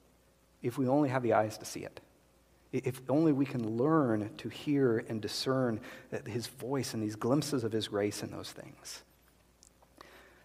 if 0.61 0.77
we 0.77 0.87
only 0.87 1.09
have 1.09 1.23
the 1.23 1.33
eyes 1.33 1.57
to 1.57 1.65
see 1.65 1.81
it. 1.81 1.99
If 2.71 3.01
only 3.09 3.31
we 3.31 3.45
can 3.45 3.77
learn 3.77 4.29
to 4.37 4.49
hear 4.49 5.03
and 5.09 5.21
discern 5.21 5.79
uh, 6.13 6.17
his 6.27 6.47
voice 6.47 6.93
and 6.93 7.01
these 7.01 7.15
glimpses 7.15 7.63
of 7.63 7.71
his 7.71 7.87
grace 7.87 8.21
in 8.21 8.29
those 8.29 8.51
things. 8.51 9.03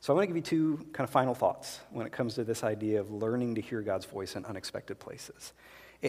So, 0.00 0.12
I 0.12 0.16
want 0.16 0.24
to 0.24 0.27
give 0.29 0.37
you 0.37 0.42
two 0.42 0.87
kind 0.92 1.07
of 1.07 1.11
final 1.11 1.35
thoughts 1.35 1.81
when 1.90 2.07
it 2.07 2.12
comes 2.12 2.35
to 2.35 2.44
this 2.44 2.62
idea 2.62 3.00
of 3.00 3.11
learning 3.11 3.55
to 3.55 3.61
hear 3.61 3.81
God's 3.83 4.05
voice 4.05 4.37
in 4.37 4.44
unexpected 4.44 4.98
places. 4.98 5.53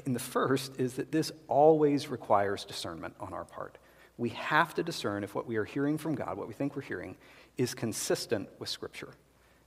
And 0.06 0.16
the 0.16 0.20
first 0.20 0.80
is 0.80 0.96
that 0.96 1.12
this 1.12 1.32
always 1.48 2.10
requires 2.10 2.66
discernment 2.66 3.16
on 3.20 3.34
our 3.34 3.46
part. 3.46 3.78
We 4.18 4.30
have 4.30 4.74
to 4.76 4.84
discern 4.84 5.24
if 5.24 5.36
what 5.36 5.48
we 5.48 5.56
are 5.58 5.64
hearing 5.64 5.98
from 5.98 6.16
God, 6.16 6.38
what 6.38 6.48
we 6.48 6.54
think 6.54 6.76
we're 6.76 6.82
hearing, 6.82 7.16
is 7.58 7.74
consistent 7.74 8.50
with 8.60 8.70
Scripture. 8.70 9.14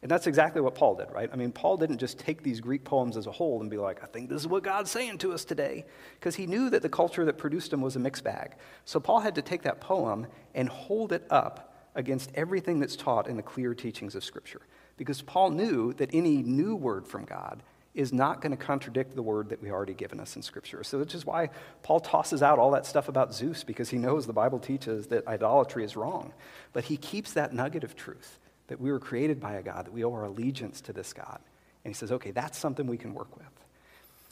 And 0.00 0.10
that's 0.10 0.28
exactly 0.28 0.60
what 0.60 0.76
Paul 0.76 0.94
did, 0.94 1.10
right? 1.10 1.28
I 1.32 1.36
mean, 1.36 1.50
Paul 1.50 1.76
didn't 1.76 1.98
just 1.98 2.18
take 2.18 2.42
these 2.42 2.60
Greek 2.60 2.84
poems 2.84 3.16
as 3.16 3.26
a 3.26 3.32
whole 3.32 3.60
and 3.60 3.68
be 3.68 3.78
like, 3.78 4.02
I 4.02 4.06
think 4.06 4.28
this 4.28 4.40
is 4.40 4.46
what 4.46 4.62
God's 4.62 4.92
saying 4.92 5.18
to 5.18 5.32
us 5.32 5.44
today, 5.44 5.84
because 6.14 6.36
he 6.36 6.46
knew 6.46 6.70
that 6.70 6.82
the 6.82 6.88
culture 6.88 7.24
that 7.24 7.36
produced 7.36 7.72
them 7.72 7.80
was 7.80 7.96
a 7.96 7.98
mixed 7.98 8.22
bag. 8.22 8.52
So 8.84 9.00
Paul 9.00 9.20
had 9.20 9.34
to 9.34 9.42
take 9.42 9.62
that 9.62 9.80
poem 9.80 10.28
and 10.54 10.68
hold 10.68 11.12
it 11.12 11.26
up 11.30 11.74
against 11.96 12.30
everything 12.36 12.78
that's 12.78 12.94
taught 12.94 13.26
in 13.26 13.36
the 13.36 13.42
clear 13.42 13.74
teachings 13.74 14.14
of 14.14 14.22
Scripture. 14.22 14.62
Because 14.96 15.20
Paul 15.20 15.50
knew 15.50 15.92
that 15.94 16.10
any 16.12 16.42
new 16.42 16.76
word 16.76 17.06
from 17.06 17.24
God 17.24 17.64
is 17.92 18.12
not 18.12 18.40
going 18.40 18.52
to 18.52 18.56
contradict 18.56 19.16
the 19.16 19.22
word 19.22 19.48
that 19.48 19.60
we 19.60 19.72
already 19.72 19.94
given 19.94 20.20
us 20.20 20.36
in 20.36 20.42
Scripture. 20.42 20.84
So, 20.84 21.00
which 21.00 21.16
is 21.16 21.26
why 21.26 21.50
Paul 21.82 21.98
tosses 21.98 22.40
out 22.40 22.60
all 22.60 22.70
that 22.70 22.86
stuff 22.86 23.08
about 23.08 23.34
Zeus, 23.34 23.64
because 23.64 23.90
he 23.90 23.98
knows 23.98 24.26
the 24.26 24.32
Bible 24.32 24.60
teaches 24.60 25.08
that 25.08 25.26
idolatry 25.26 25.82
is 25.82 25.96
wrong. 25.96 26.32
But 26.72 26.84
he 26.84 26.96
keeps 26.96 27.32
that 27.32 27.52
nugget 27.52 27.82
of 27.82 27.96
truth 27.96 28.38
that 28.68 28.80
we 28.80 28.92
were 28.92 29.00
created 29.00 29.40
by 29.40 29.54
a 29.54 29.62
God, 29.62 29.86
that 29.86 29.92
we 29.92 30.04
owe 30.04 30.12
our 30.12 30.24
allegiance 30.24 30.80
to 30.82 30.92
this 30.92 31.12
God. 31.12 31.40
And 31.84 31.94
he 31.94 31.98
says, 31.98 32.12
okay, 32.12 32.30
that's 32.30 32.58
something 32.58 32.86
we 32.86 32.96
can 32.96 33.14
work 33.14 33.36
with. 33.36 33.46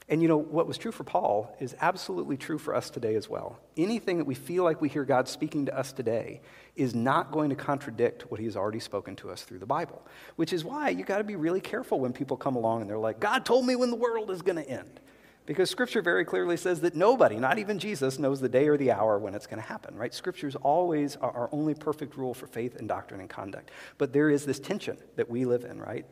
And 0.08 0.22
you 0.22 0.28
know, 0.28 0.36
what 0.36 0.68
was 0.68 0.78
true 0.78 0.92
for 0.92 1.02
Paul 1.02 1.56
is 1.58 1.74
absolutely 1.80 2.36
true 2.36 2.58
for 2.58 2.76
us 2.76 2.90
today 2.90 3.16
as 3.16 3.28
well. 3.28 3.58
Anything 3.76 4.18
that 4.18 4.24
we 4.24 4.36
feel 4.36 4.62
like 4.62 4.80
we 4.80 4.88
hear 4.88 5.04
God 5.04 5.26
speaking 5.26 5.66
to 5.66 5.76
us 5.76 5.92
today 5.92 6.42
is 6.76 6.94
not 6.94 7.32
going 7.32 7.50
to 7.50 7.56
contradict 7.56 8.30
what 8.30 8.38
he's 8.38 8.56
already 8.56 8.78
spoken 8.78 9.16
to 9.16 9.30
us 9.30 9.42
through 9.42 9.58
the 9.58 9.66
Bible, 9.66 10.00
which 10.36 10.52
is 10.52 10.64
why 10.64 10.90
you 10.90 11.04
got 11.04 11.18
to 11.18 11.24
be 11.24 11.34
really 11.34 11.60
careful 11.60 11.98
when 11.98 12.12
people 12.12 12.36
come 12.36 12.54
along 12.54 12.82
and 12.82 12.90
they're 12.90 12.98
like, 12.98 13.18
God 13.18 13.44
told 13.44 13.66
me 13.66 13.74
when 13.74 13.90
the 13.90 13.96
world 13.96 14.30
is 14.30 14.42
going 14.42 14.62
to 14.62 14.68
end. 14.68 15.00
Because 15.46 15.70
Scripture 15.70 16.02
very 16.02 16.24
clearly 16.24 16.56
says 16.56 16.80
that 16.80 16.96
nobody, 16.96 17.36
not 17.36 17.58
even 17.58 17.78
Jesus, 17.78 18.18
knows 18.18 18.40
the 18.40 18.48
day 18.48 18.66
or 18.66 18.76
the 18.76 18.90
hour 18.90 19.18
when 19.18 19.34
it's 19.34 19.46
going 19.46 19.62
to 19.62 19.68
happen, 19.68 19.96
right? 19.96 20.12
Scripture 20.12 20.48
is 20.48 20.56
always 20.56 21.16
our 21.16 21.48
only 21.52 21.74
perfect 21.74 22.16
rule 22.16 22.34
for 22.34 22.48
faith 22.48 22.76
and 22.76 22.88
doctrine 22.88 23.20
and 23.20 23.30
conduct. 23.30 23.70
But 23.96 24.12
there 24.12 24.28
is 24.28 24.44
this 24.44 24.58
tension 24.58 24.98
that 25.14 25.30
we 25.30 25.44
live 25.44 25.64
in, 25.64 25.80
right? 25.80 26.04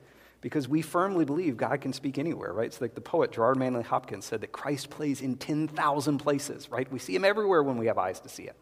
because 0.45 0.69
we 0.69 0.83
firmly 0.83 1.25
believe 1.25 1.57
God 1.57 1.81
can 1.81 1.95
speak 1.95 2.19
anywhere, 2.19 2.53
right? 2.53 2.67
It's 2.67 2.83
like 2.83 2.95
the 2.95 3.01
poet 3.01 3.33
Gerard 3.33 3.57
Manley 3.57 3.83
Hopkins 3.83 4.27
said 4.27 4.43
that 4.43 4.53
Christ 4.53 4.91
plays 4.91 5.23
in 5.23 5.37
10,000 5.37 6.19
places, 6.19 6.71
right? 6.71 6.93
We 6.93 6.99
see 6.99 7.17
him 7.17 7.25
everywhere 7.25 7.63
when 7.63 7.79
we 7.79 7.87
have 7.87 7.97
eyes 7.97 8.21
to 8.21 8.29
see 8.29 8.43
it. 8.43 8.57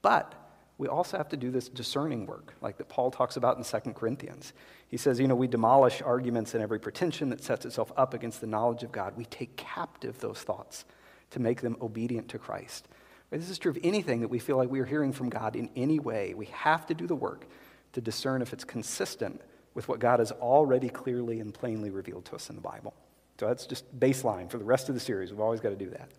But 0.00 0.34
we 0.76 0.88
also 0.88 1.16
have 1.16 1.28
to 1.28 1.36
do 1.36 1.50
this 1.50 1.68
discerning 1.68 2.26
work, 2.26 2.54
like 2.60 2.78
that 2.78 2.88
Paul 2.88 3.10
talks 3.10 3.36
about 3.36 3.56
in 3.58 3.64
2 3.64 3.92
Corinthians. 3.92 4.52
He 4.88 4.96
says, 4.96 5.20
you 5.20 5.28
know, 5.28 5.36
we 5.36 5.46
demolish 5.46 6.02
arguments 6.02 6.54
and 6.54 6.62
every 6.62 6.80
pretension 6.80 7.28
that 7.30 7.42
sets 7.42 7.64
itself 7.64 7.92
up 7.96 8.12
against 8.12 8.40
the 8.40 8.46
knowledge 8.46 8.82
of 8.82 8.90
God. 8.90 9.16
We 9.16 9.24
take 9.26 9.56
captive 9.56 10.18
those 10.18 10.38
thoughts 10.38 10.84
to 11.30 11.40
make 11.40 11.60
them 11.60 11.76
obedient 11.80 12.28
to 12.30 12.38
Christ. 12.38 12.88
This 13.30 13.50
is 13.50 13.58
true 13.58 13.70
of 13.70 13.78
anything 13.82 14.20
that 14.20 14.28
we 14.28 14.38
feel 14.38 14.56
like 14.56 14.70
we 14.70 14.80
are 14.80 14.84
hearing 14.84 15.12
from 15.12 15.28
God 15.28 15.56
in 15.56 15.68
any 15.74 15.98
way. 15.98 16.34
We 16.34 16.46
have 16.46 16.86
to 16.86 16.94
do 16.94 17.06
the 17.06 17.16
work 17.16 17.46
to 17.92 18.00
discern 18.00 18.42
if 18.42 18.52
it's 18.52 18.64
consistent 18.64 19.40
with 19.74 19.88
what 19.88 19.98
God 19.98 20.20
has 20.20 20.30
already 20.32 20.88
clearly 20.88 21.40
and 21.40 21.52
plainly 21.52 21.90
revealed 21.90 22.24
to 22.26 22.36
us 22.36 22.48
in 22.48 22.56
the 22.56 22.62
Bible. 22.62 22.94
So 23.38 23.46
that's 23.46 23.66
just 23.66 23.98
baseline 23.98 24.48
for 24.48 24.58
the 24.58 24.64
rest 24.64 24.88
of 24.88 24.94
the 24.94 25.00
series. 25.00 25.30
We've 25.30 25.40
always 25.40 25.60
got 25.60 25.70
to 25.70 25.76
do 25.76 25.90
that. 25.90 26.10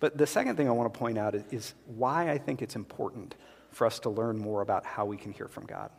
But 0.00 0.16
the 0.16 0.26
second 0.26 0.56
thing 0.56 0.68
I 0.68 0.72
want 0.72 0.92
to 0.92 0.98
point 0.98 1.18
out 1.18 1.34
is, 1.34 1.44
is 1.50 1.74
why 1.86 2.30
I 2.30 2.38
think 2.38 2.62
it's 2.62 2.76
important 2.76 3.34
for 3.72 3.86
us 3.86 3.98
to 4.00 4.10
learn 4.10 4.38
more 4.38 4.62
about 4.62 4.84
how 4.84 5.04
we 5.04 5.16
can 5.16 5.32
hear 5.32 5.48
from 5.48 5.66
God. 5.66 5.90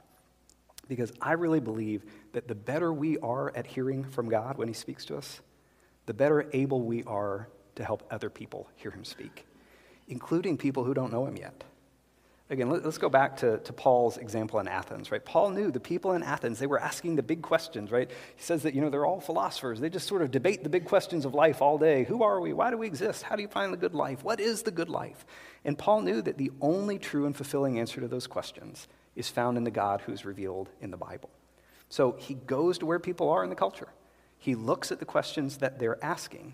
Because 0.87 1.11
I 1.21 1.33
really 1.33 1.59
believe 1.59 2.03
that 2.33 2.47
the 2.47 2.55
better 2.55 2.91
we 2.93 3.17
are 3.19 3.51
at 3.55 3.65
hearing 3.65 4.03
from 4.03 4.29
God 4.29 4.57
when 4.57 4.67
He 4.67 4.73
speaks 4.73 5.05
to 5.05 5.17
us, 5.17 5.41
the 6.05 6.13
better 6.13 6.49
able 6.53 6.81
we 6.81 7.03
are 7.03 7.47
to 7.75 7.83
help 7.83 8.07
other 8.11 8.29
people 8.29 8.69
hear 8.75 8.91
Him 8.91 9.03
speak, 9.03 9.45
including 10.07 10.57
people 10.57 10.83
who 10.83 10.93
don't 10.93 11.11
know 11.11 11.25
Him 11.25 11.37
yet. 11.37 11.63
Again, 12.53 12.69
let's 12.69 12.99
go 12.99 13.09
back 13.09 13.37
to, 13.37 13.57
to 13.57 13.73
Paul's 13.73 14.17
example 14.17 14.59
in 14.59 14.67
Athens, 14.67 15.11
right? 15.11 15.25
Paul 15.25 15.49
knew 15.49 15.71
the 15.71 15.79
people 15.79 16.13
in 16.13 16.21
Athens, 16.21 16.59
they 16.59 16.67
were 16.67 16.79
asking 16.79 17.15
the 17.15 17.23
big 17.23 17.41
questions, 17.41 17.89
right? 17.89 18.07
He 18.35 18.43
says 18.43 18.61
that, 18.61 18.75
you 18.75 18.81
know, 18.81 18.91
they're 18.91 19.07
all 19.07 19.19
philosophers. 19.19 19.79
They 19.79 19.89
just 19.89 20.07
sort 20.07 20.21
of 20.21 20.29
debate 20.29 20.61
the 20.61 20.69
big 20.69 20.85
questions 20.85 21.25
of 21.25 21.33
life 21.33 21.63
all 21.63 21.79
day. 21.79 22.03
Who 22.03 22.21
are 22.21 22.39
we? 22.39 22.53
Why 22.53 22.69
do 22.69 22.77
we 22.77 22.85
exist? 22.85 23.23
How 23.23 23.35
do 23.35 23.41
you 23.41 23.47
find 23.47 23.73
the 23.73 23.77
good 23.77 23.95
life? 23.95 24.23
What 24.23 24.39
is 24.39 24.61
the 24.61 24.69
good 24.69 24.87
life? 24.87 25.25
And 25.65 25.79
Paul 25.79 26.01
knew 26.01 26.21
that 26.21 26.37
the 26.37 26.51
only 26.61 26.99
true 26.99 27.25
and 27.25 27.35
fulfilling 27.35 27.79
answer 27.79 27.99
to 28.01 28.07
those 28.07 28.27
questions 28.27 28.87
is 29.15 29.29
found 29.29 29.57
in 29.57 29.63
the 29.63 29.71
God 29.71 30.01
who's 30.01 30.23
revealed 30.23 30.69
in 30.79 30.91
the 30.91 30.97
Bible. 30.97 31.31
So 31.89 32.15
he 32.19 32.35
goes 32.35 32.77
to 32.77 32.85
where 32.85 32.99
people 32.99 33.29
are 33.29 33.43
in 33.43 33.49
the 33.49 33.55
culture. 33.55 33.89
He 34.37 34.53
looks 34.53 34.91
at 34.91 34.99
the 34.99 35.05
questions 35.05 35.57
that 35.57 35.79
they're 35.79 36.03
asking, 36.05 36.53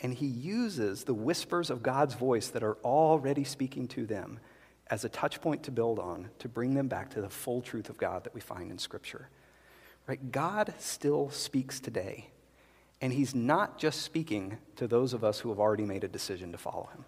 and 0.00 0.14
he 0.14 0.26
uses 0.26 1.04
the 1.04 1.12
whispers 1.12 1.68
of 1.68 1.82
God's 1.82 2.14
voice 2.14 2.48
that 2.48 2.62
are 2.62 2.78
already 2.82 3.44
speaking 3.44 3.88
to 3.88 4.06
them 4.06 4.40
as 4.88 5.04
a 5.04 5.08
touch 5.08 5.40
point 5.40 5.62
to 5.64 5.70
build 5.70 5.98
on 5.98 6.28
to 6.38 6.48
bring 6.48 6.74
them 6.74 6.88
back 6.88 7.10
to 7.10 7.20
the 7.20 7.28
full 7.28 7.62
truth 7.62 7.88
of 7.88 7.96
God 7.96 8.24
that 8.24 8.34
we 8.34 8.40
find 8.40 8.70
in 8.70 8.78
Scripture. 8.78 9.28
Right? 10.06 10.30
God 10.30 10.74
still 10.78 11.30
speaks 11.30 11.80
today, 11.80 12.28
and 13.00 13.12
He's 13.12 13.34
not 13.34 13.78
just 13.78 14.02
speaking 14.02 14.58
to 14.76 14.86
those 14.86 15.14
of 15.14 15.24
us 15.24 15.40
who 15.40 15.48
have 15.48 15.58
already 15.58 15.84
made 15.84 16.04
a 16.04 16.08
decision 16.08 16.52
to 16.52 16.58
follow 16.58 16.88
Him. 16.92 17.04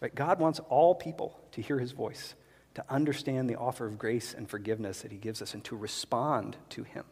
Right? 0.00 0.14
God 0.14 0.40
wants 0.40 0.60
all 0.68 0.94
people 0.94 1.38
to 1.52 1.60
hear 1.60 1.78
His 1.78 1.92
voice, 1.92 2.34
to 2.74 2.84
understand 2.88 3.48
the 3.48 3.56
offer 3.56 3.86
of 3.86 3.98
grace 3.98 4.32
and 4.32 4.48
forgiveness 4.48 5.02
that 5.02 5.12
He 5.12 5.18
gives 5.18 5.42
us, 5.42 5.52
and 5.52 5.62
to 5.64 5.76
respond 5.76 6.56
to 6.70 6.84
Him. 6.84 7.04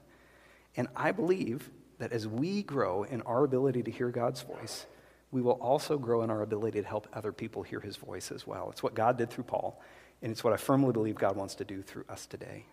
And 0.76 0.88
I 0.96 1.12
believe 1.12 1.70
that 1.98 2.12
as 2.12 2.26
we 2.26 2.62
grow 2.62 3.02
in 3.04 3.20
our 3.22 3.44
ability 3.44 3.82
to 3.82 3.90
hear 3.90 4.08
God's 4.08 4.40
voice, 4.40 4.86
we 5.32 5.40
will 5.40 5.52
also 5.52 5.98
grow 5.98 6.22
in 6.22 6.30
our 6.30 6.42
ability 6.42 6.80
to 6.80 6.86
help 6.86 7.08
other 7.12 7.32
people 7.32 7.62
hear 7.62 7.80
his 7.80 7.96
voice 7.96 8.30
as 8.30 8.46
well. 8.46 8.68
It's 8.70 8.82
what 8.82 8.94
God 8.94 9.16
did 9.16 9.30
through 9.30 9.44
Paul, 9.44 9.80
and 10.20 10.30
it's 10.30 10.44
what 10.44 10.52
I 10.52 10.58
firmly 10.58 10.92
believe 10.92 11.16
God 11.16 11.36
wants 11.36 11.54
to 11.56 11.64
do 11.64 11.82
through 11.82 12.04
us 12.08 12.26
today. 12.26 12.66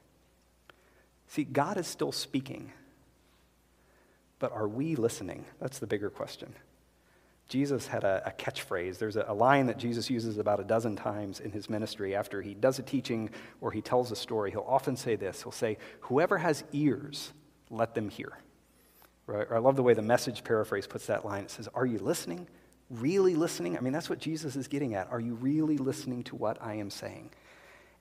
See, 1.27 1.45
God 1.45 1.77
is 1.77 1.87
still 1.87 2.11
speaking, 2.11 2.73
but 4.39 4.51
are 4.51 4.67
we 4.67 4.95
listening? 4.95 5.45
That's 5.59 5.79
the 5.79 5.87
bigger 5.87 6.09
question. 6.09 6.53
Jesus 7.47 7.87
had 7.87 8.03
a, 8.03 8.21
a 8.25 8.31
catchphrase. 8.31 8.99
There's 8.99 9.15
a, 9.15 9.25
a, 9.27 9.33
line 9.33 9.65
that 9.67 9.79
Jesus 9.79 10.09
uses 10.09 10.37
about 10.37 10.59
a 10.59 10.63
dozen 10.63 10.95
times 10.95 11.39
in 11.39 11.51
his 11.51 11.67
ministry 11.67 12.15
after 12.15 12.43
he 12.43 12.53
does 12.53 12.77
a 12.77 12.83
teaching 12.83 13.31
or 13.59 13.71
he 13.71 13.81
tells 13.81 14.11
a 14.11 14.15
story. 14.15 14.51
He'll 14.51 14.65
often 14.67 14.95
say 14.95 15.15
this 15.15 15.41
He'll 15.41 15.51
say, 15.51 15.79
Whoever 16.01 16.37
has 16.37 16.63
ears, 16.73 17.31
let 17.71 17.95
them 17.95 18.09
hear. 18.09 18.37
Right? 19.29 19.45
I 19.51 19.59
love 19.59 19.75
the 19.75 19.83
way 19.83 19.93
the 19.93 20.01
message 20.01 20.43
paraphrase 20.43 20.87
puts 20.87 21.05
that 21.05 21.23
line. 21.23 21.43
It 21.43 21.51
says, 21.51 21.69
Are 21.75 21.85
you 21.85 21.99
listening? 21.99 22.47
Really 22.89 23.35
listening? 23.35 23.77
I 23.77 23.81
mean, 23.81 23.93
that's 23.93 24.09
what 24.09 24.17
Jesus 24.17 24.55
is 24.55 24.67
getting 24.67 24.95
at. 24.95 25.11
Are 25.11 25.19
you 25.19 25.35
really 25.35 25.77
listening 25.77 26.23
to 26.23 26.35
what 26.35 26.59
I 26.59 26.75
am 26.75 26.89
saying? 26.89 27.29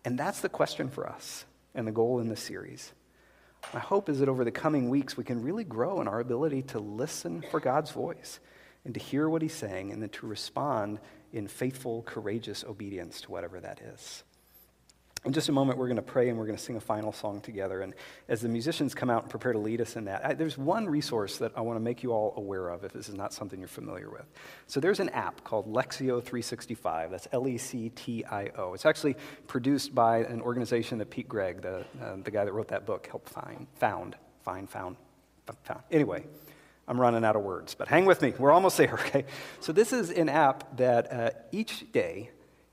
And 0.06 0.18
that's 0.18 0.40
the 0.40 0.48
question 0.48 0.88
for 0.88 1.06
us 1.06 1.44
and 1.74 1.86
the 1.86 1.92
goal 1.92 2.20
in 2.20 2.30
this 2.30 2.40
series. 2.40 2.92
My 3.74 3.80
hope 3.80 4.08
is 4.08 4.20
that 4.20 4.30
over 4.30 4.42
the 4.42 4.50
coming 4.50 4.88
weeks, 4.88 5.18
we 5.18 5.24
can 5.24 5.42
really 5.42 5.64
grow 5.64 6.00
in 6.00 6.08
our 6.08 6.18
ability 6.18 6.62
to 6.62 6.78
listen 6.78 7.44
for 7.50 7.60
God's 7.60 7.90
voice 7.90 8.40
and 8.86 8.94
to 8.94 9.00
hear 9.00 9.28
what 9.28 9.42
He's 9.42 9.52
saying 9.52 9.92
and 9.92 10.00
then 10.00 10.08
to 10.08 10.26
respond 10.26 10.98
in 11.34 11.46
faithful, 11.46 12.04
courageous 12.04 12.64
obedience 12.64 13.20
to 13.20 13.30
whatever 13.30 13.60
that 13.60 13.82
is. 13.82 14.24
In 15.24 15.32
just 15.32 15.48
a 15.48 15.52
moment, 15.52 15.78
we're 15.78 15.88
going 15.88 15.96
to 15.96 16.02
pray 16.02 16.28
and 16.28 16.38
we're 16.38 16.46
going 16.46 16.56
to 16.56 16.62
sing 16.62 16.76
a 16.76 16.80
final 16.80 17.12
song 17.12 17.40
together. 17.40 17.82
And 17.82 17.92
as 18.28 18.40
the 18.40 18.48
musicians 18.48 18.94
come 18.94 19.10
out 19.10 19.22
and 19.22 19.30
prepare 19.30 19.52
to 19.52 19.58
lead 19.58 19.80
us 19.80 19.96
in 19.96 20.04
that, 20.04 20.24
I, 20.24 20.34
there's 20.34 20.56
one 20.56 20.86
resource 20.86 21.38
that 21.38 21.52
I 21.56 21.60
want 21.60 21.76
to 21.76 21.80
make 21.80 22.04
you 22.04 22.12
all 22.12 22.34
aware 22.36 22.68
of 22.68 22.84
if 22.84 22.92
this 22.92 23.08
is 23.08 23.16
not 23.16 23.32
something 23.32 23.58
you're 23.58 23.68
familiar 23.68 24.10
with. 24.10 24.26
So 24.68 24.78
there's 24.78 25.00
an 25.00 25.08
app 25.10 25.42
called 25.42 25.66
Lectio 25.66 26.22
365. 26.22 27.10
That's 27.10 27.26
L 27.32 27.48
E 27.48 27.58
C 27.58 27.88
T 27.90 28.24
I 28.24 28.50
O. 28.56 28.74
It's 28.74 28.86
actually 28.86 29.16
produced 29.48 29.92
by 29.92 30.18
an 30.18 30.40
organization 30.40 30.98
that 30.98 31.10
Pete 31.10 31.28
Greig, 31.28 31.62
the, 31.62 31.84
uh, 32.00 32.16
the 32.22 32.30
guy 32.30 32.44
that 32.44 32.52
wrote 32.52 32.68
that 32.68 32.86
book, 32.86 33.08
helped 33.08 33.28
find, 33.28 33.66
found, 33.74 34.14
find, 34.44 34.70
found, 34.70 34.96
found. 35.64 35.80
Anyway, 35.90 36.24
I'm 36.86 37.00
running 37.00 37.24
out 37.24 37.34
of 37.34 37.42
words, 37.42 37.74
but 37.74 37.88
hang 37.88 38.06
with 38.06 38.22
me. 38.22 38.34
We're 38.38 38.52
almost 38.52 38.76
there, 38.76 38.94
okay? 39.06 39.24
So 39.58 39.72
this 39.72 39.92
is 39.92 40.10
an 40.10 40.28
app 40.28 40.76
that 40.76 41.12
uh, 41.12 41.30
each 41.50 41.90
day 41.90 42.30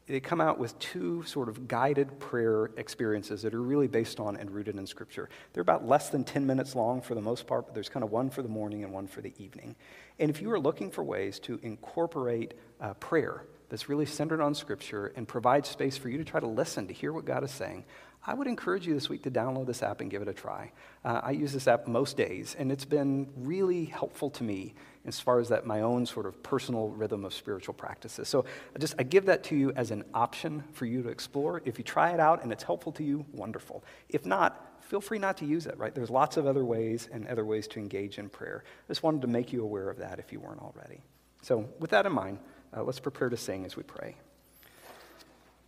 they 0.08 0.20
come 0.20 0.40
out 0.40 0.60
with 0.60 0.78
two 0.78 1.24
sort 1.24 1.50
of 1.50 1.68
guided 1.68 2.20
prayer 2.20 2.70
experiences 2.78 3.42
that 3.42 3.54
are 3.54 3.62
really 3.62 3.88
based 3.88 4.20
on 4.20 4.38
and 4.38 4.52
rooted 4.52 4.76
in 4.76 4.86
Scripture. 4.86 5.30
They're 5.54 5.62
about 5.62 5.88
less 5.88 6.10
than 6.10 6.24
10 6.24 6.46
minutes 6.46 6.76
long 6.76 7.02
for 7.02 7.16
the 7.16 7.22
most 7.22 7.48
part, 7.48 7.66
but 7.66 7.74
there's 7.74 7.90
kind 7.90 8.04
of 8.04 8.12
one 8.12 8.30
for 8.30 8.44
the 8.44 8.50
morning 8.50 8.84
and 8.84 8.94
one 8.94 9.08
for 9.08 9.22
the 9.22 9.34
evening. 9.38 9.76
And 10.20 10.30
if 10.30 10.42
you 10.42 10.52
are 10.52 10.60
looking 10.60 10.92
for 10.92 11.04
ways 11.04 11.40
to 11.42 11.60
incorporate 11.64 12.54
uh, 12.80 12.94
prayer 12.96 13.46
that's 13.70 13.90
really 13.90 14.06
centered 14.06 14.42
on 14.42 14.54
Scripture 14.54 15.12
and 15.16 15.28
provide 15.28 15.66
space 15.66 15.98
for 15.98 16.10
you 16.10 16.20
to 16.20 16.24
try 16.24 16.40
to 16.40 16.48
listen, 16.48 16.88
to 16.88 16.94
hear 16.94 17.12
what 17.12 17.26
God 17.26 17.44
is 17.44 17.52
saying, 17.52 17.84
I 18.28 18.34
would 18.34 18.48
encourage 18.48 18.88
you 18.88 18.94
this 18.96 19.08
week 19.08 19.24
to 19.24 19.32
download 19.32 19.68
this 19.68 19.84
app 19.84 20.02
and 20.02 20.10
give 20.10 20.22
it 20.22 20.28
a 20.28 20.34
try. 20.34 20.72
Uh, 21.04 21.22
I 21.24 21.32
use 21.32 21.54
this 21.54 21.68
app 21.68 21.88
most 21.88 22.18
days, 22.18 22.56
and 22.58 22.72
it's 22.72 22.86
been 22.86 23.30
really 23.38 23.86
helpful 23.86 24.32
to 24.32 24.44
me 24.44 24.74
as 25.06 25.20
far 25.20 25.40
as 25.40 25.50
that 25.50 25.68
my 25.68 25.82
own 25.82 26.08
sort 26.08 26.26
of 26.26 26.42
personal 26.42 26.90
rhythm 26.90 27.24
of 27.24 27.34
spiritual 27.34 27.76
practices. 27.76 28.28
So 28.28 28.46
I 28.76 28.80
just 28.80 28.96
I 28.98 29.04
give 29.04 29.26
that 29.28 29.44
to 29.46 29.56
you 29.56 29.72
as 29.74 29.92
an 29.92 30.04
option 30.14 30.64
for 30.74 30.86
you 30.86 31.04
to 31.04 31.10
explore. 31.10 31.62
If 31.66 31.78
you 31.78 31.84
try 31.84 32.12
it 32.14 32.20
out 32.20 32.42
and 32.42 32.52
it's 32.52 32.64
helpful 32.64 32.92
to 32.94 33.04
you, 33.04 33.26
wonderful. 33.32 33.84
If 34.10 34.26
not, 34.26 34.82
feel 34.82 35.02
free 35.02 35.20
not 35.20 35.38
to 35.38 35.46
use 35.46 35.68
it, 35.68 35.78
right? 35.78 35.94
There's 35.94 36.10
lots 36.10 36.38
of 36.38 36.48
other 36.48 36.66
ways 36.66 37.08
and 37.12 37.28
other 37.28 37.46
ways 37.46 37.68
to 37.70 37.80
engage 37.80 38.18
in 38.18 38.30
prayer. 38.30 38.64
I 38.66 38.88
just 38.88 39.04
wanted 39.04 39.22
to 39.22 39.28
make 39.28 39.54
you 39.54 39.64
aware 39.64 39.90
of 39.90 39.98
that 39.98 40.18
if 40.18 40.32
you 40.32 40.40
weren't 40.40 40.62
already. 40.62 41.00
So 41.44 41.70
with 41.80 41.92
that 41.92 42.08
in 42.08 42.12
mind, 42.12 42.40
uh, 42.76 42.82
let's 42.82 43.00
prepare 43.00 43.30
to 43.30 43.38
sing 43.38 43.66
as 43.66 43.76
we 43.76 43.84
pray. 43.84 44.16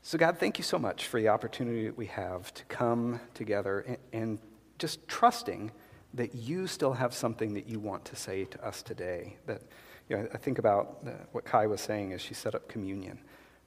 So, 0.08 0.18
God, 0.18 0.38
thank 0.38 0.58
you 0.58 0.64
so 0.64 0.80
much 0.80 1.08
for 1.08 1.20
the 1.20 1.28
opportunity 1.28 1.84
that 1.84 1.98
we 1.98 2.06
have 2.06 2.54
to 2.54 2.64
come 2.70 3.20
together 3.34 3.82
and, 3.82 3.98
and, 4.14 4.40
just 4.80 5.06
trusting 5.06 5.70
that 6.14 6.34
you 6.34 6.66
still 6.66 6.94
have 6.94 7.14
something 7.14 7.56
that 7.56 7.68
you 7.68 7.78
want 7.78 8.06
to 8.06 8.16
say 8.16 8.46
to 8.46 8.66
us 8.66 8.82
today. 8.82 9.36
That, 9.48 9.64
you 10.08 10.16
know, 10.16 10.30
I 10.34 10.38
think 10.38 10.60
about 10.60 11.04
what 11.34 11.44
Kai 11.44 11.68
was 11.68 11.82
saying 11.82 12.14
as 12.14 12.22
she 12.22 12.34
set 12.34 12.56
up 12.56 12.70
communion, 12.70 13.20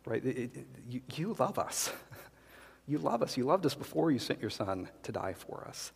right? 0.07 0.25
It, 0.25 0.39
it, 0.39 0.67
you, 0.89 1.03
you 1.15 1.37
love 1.39 1.59
us. 1.59 1.93
you 2.87 2.97
love 2.97 3.23
us. 3.23 3.37
You 3.37 3.45
loved 3.45 3.67
us 3.67 3.75
before 3.75 4.11
you 4.11 4.19
sent 4.19 4.41
your 4.41 4.49
son 4.49 4.89
to 5.03 5.13
die 5.13 5.35
for 5.35 5.67
us. 5.69 5.93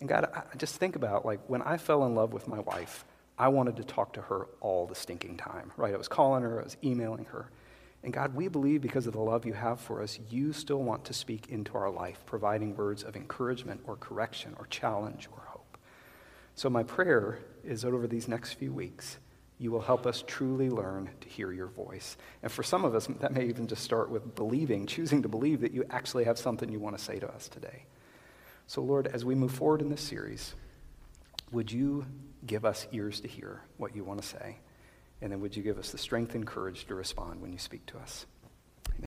And 0.00 0.08
God, 0.08 0.28
I 0.34 0.56
just 0.56 0.74
think 0.74 0.96
about 0.96 1.24
like 1.24 1.38
when 1.46 1.62
I 1.62 1.76
fell 1.76 2.04
in 2.04 2.16
love 2.16 2.32
with 2.32 2.48
my 2.48 2.58
wife, 2.58 3.04
I 3.38 3.46
wanted 3.46 3.76
to 3.76 3.84
talk 3.84 4.14
to 4.14 4.22
her 4.22 4.48
all 4.60 4.86
the 4.86 4.96
stinking 4.96 5.36
time, 5.36 5.70
right? 5.76 5.94
I 5.94 5.98
was 5.98 6.08
calling 6.08 6.42
her, 6.42 6.60
I 6.60 6.64
was 6.64 6.76
emailing 6.82 7.26
her. 7.26 7.48
And 8.04 8.12
God, 8.12 8.34
we 8.34 8.48
believe 8.48 8.82
because 8.82 9.06
of 9.06 9.14
the 9.14 9.20
love 9.20 9.46
you 9.46 9.54
have 9.54 9.80
for 9.80 10.02
us, 10.02 10.20
you 10.28 10.52
still 10.52 10.82
want 10.82 11.06
to 11.06 11.14
speak 11.14 11.48
into 11.48 11.74
our 11.74 11.90
life, 11.90 12.22
providing 12.26 12.76
words 12.76 13.02
of 13.02 13.16
encouragement 13.16 13.80
or 13.86 13.96
correction 13.96 14.54
or 14.58 14.66
challenge 14.66 15.26
or 15.32 15.42
hope. 15.46 15.78
So, 16.54 16.68
my 16.68 16.82
prayer 16.82 17.38
is 17.64 17.80
that 17.80 17.94
over 17.94 18.06
these 18.06 18.28
next 18.28 18.52
few 18.52 18.74
weeks, 18.74 19.16
you 19.58 19.70
will 19.70 19.80
help 19.80 20.04
us 20.04 20.22
truly 20.26 20.68
learn 20.68 21.08
to 21.22 21.28
hear 21.28 21.50
your 21.50 21.68
voice. 21.68 22.18
And 22.42 22.52
for 22.52 22.62
some 22.62 22.84
of 22.84 22.94
us, 22.94 23.06
that 23.20 23.32
may 23.32 23.46
even 23.46 23.66
just 23.66 23.82
start 23.82 24.10
with 24.10 24.34
believing, 24.34 24.86
choosing 24.86 25.22
to 25.22 25.28
believe 25.28 25.62
that 25.62 25.72
you 25.72 25.84
actually 25.88 26.24
have 26.24 26.38
something 26.38 26.68
you 26.68 26.80
want 26.80 26.98
to 26.98 27.02
say 27.02 27.18
to 27.18 27.28
us 27.32 27.48
today. 27.48 27.86
So, 28.66 28.82
Lord, 28.82 29.06
as 29.06 29.24
we 29.24 29.34
move 29.34 29.52
forward 29.52 29.80
in 29.80 29.88
this 29.88 30.02
series, 30.02 30.54
would 31.52 31.72
you 31.72 32.04
give 32.44 32.66
us 32.66 32.86
ears 32.92 33.20
to 33.20 33.28
hear 33.28 33.62
what 33.78 33.96
you 33.96 34.04
want 34.04 34.20
to 34.20 34.28
say? 34.28 34.58
And 35.20 35.32
then 35.32 35.40
would 35.40 35.56
you 35.56 35.62
give 35.62 35.78
us 35.78 35.90
the 35.90 35.98
strength 35.98 36.34
and 36.34 36.46
courage 36.46 36.86
to 36.86 36.94
respond 36.94 37.40
when 37.40 37.52
you 37.52 37.58
speak 37.58 37.86
to 37.86 37.98
us? 37.98 38.26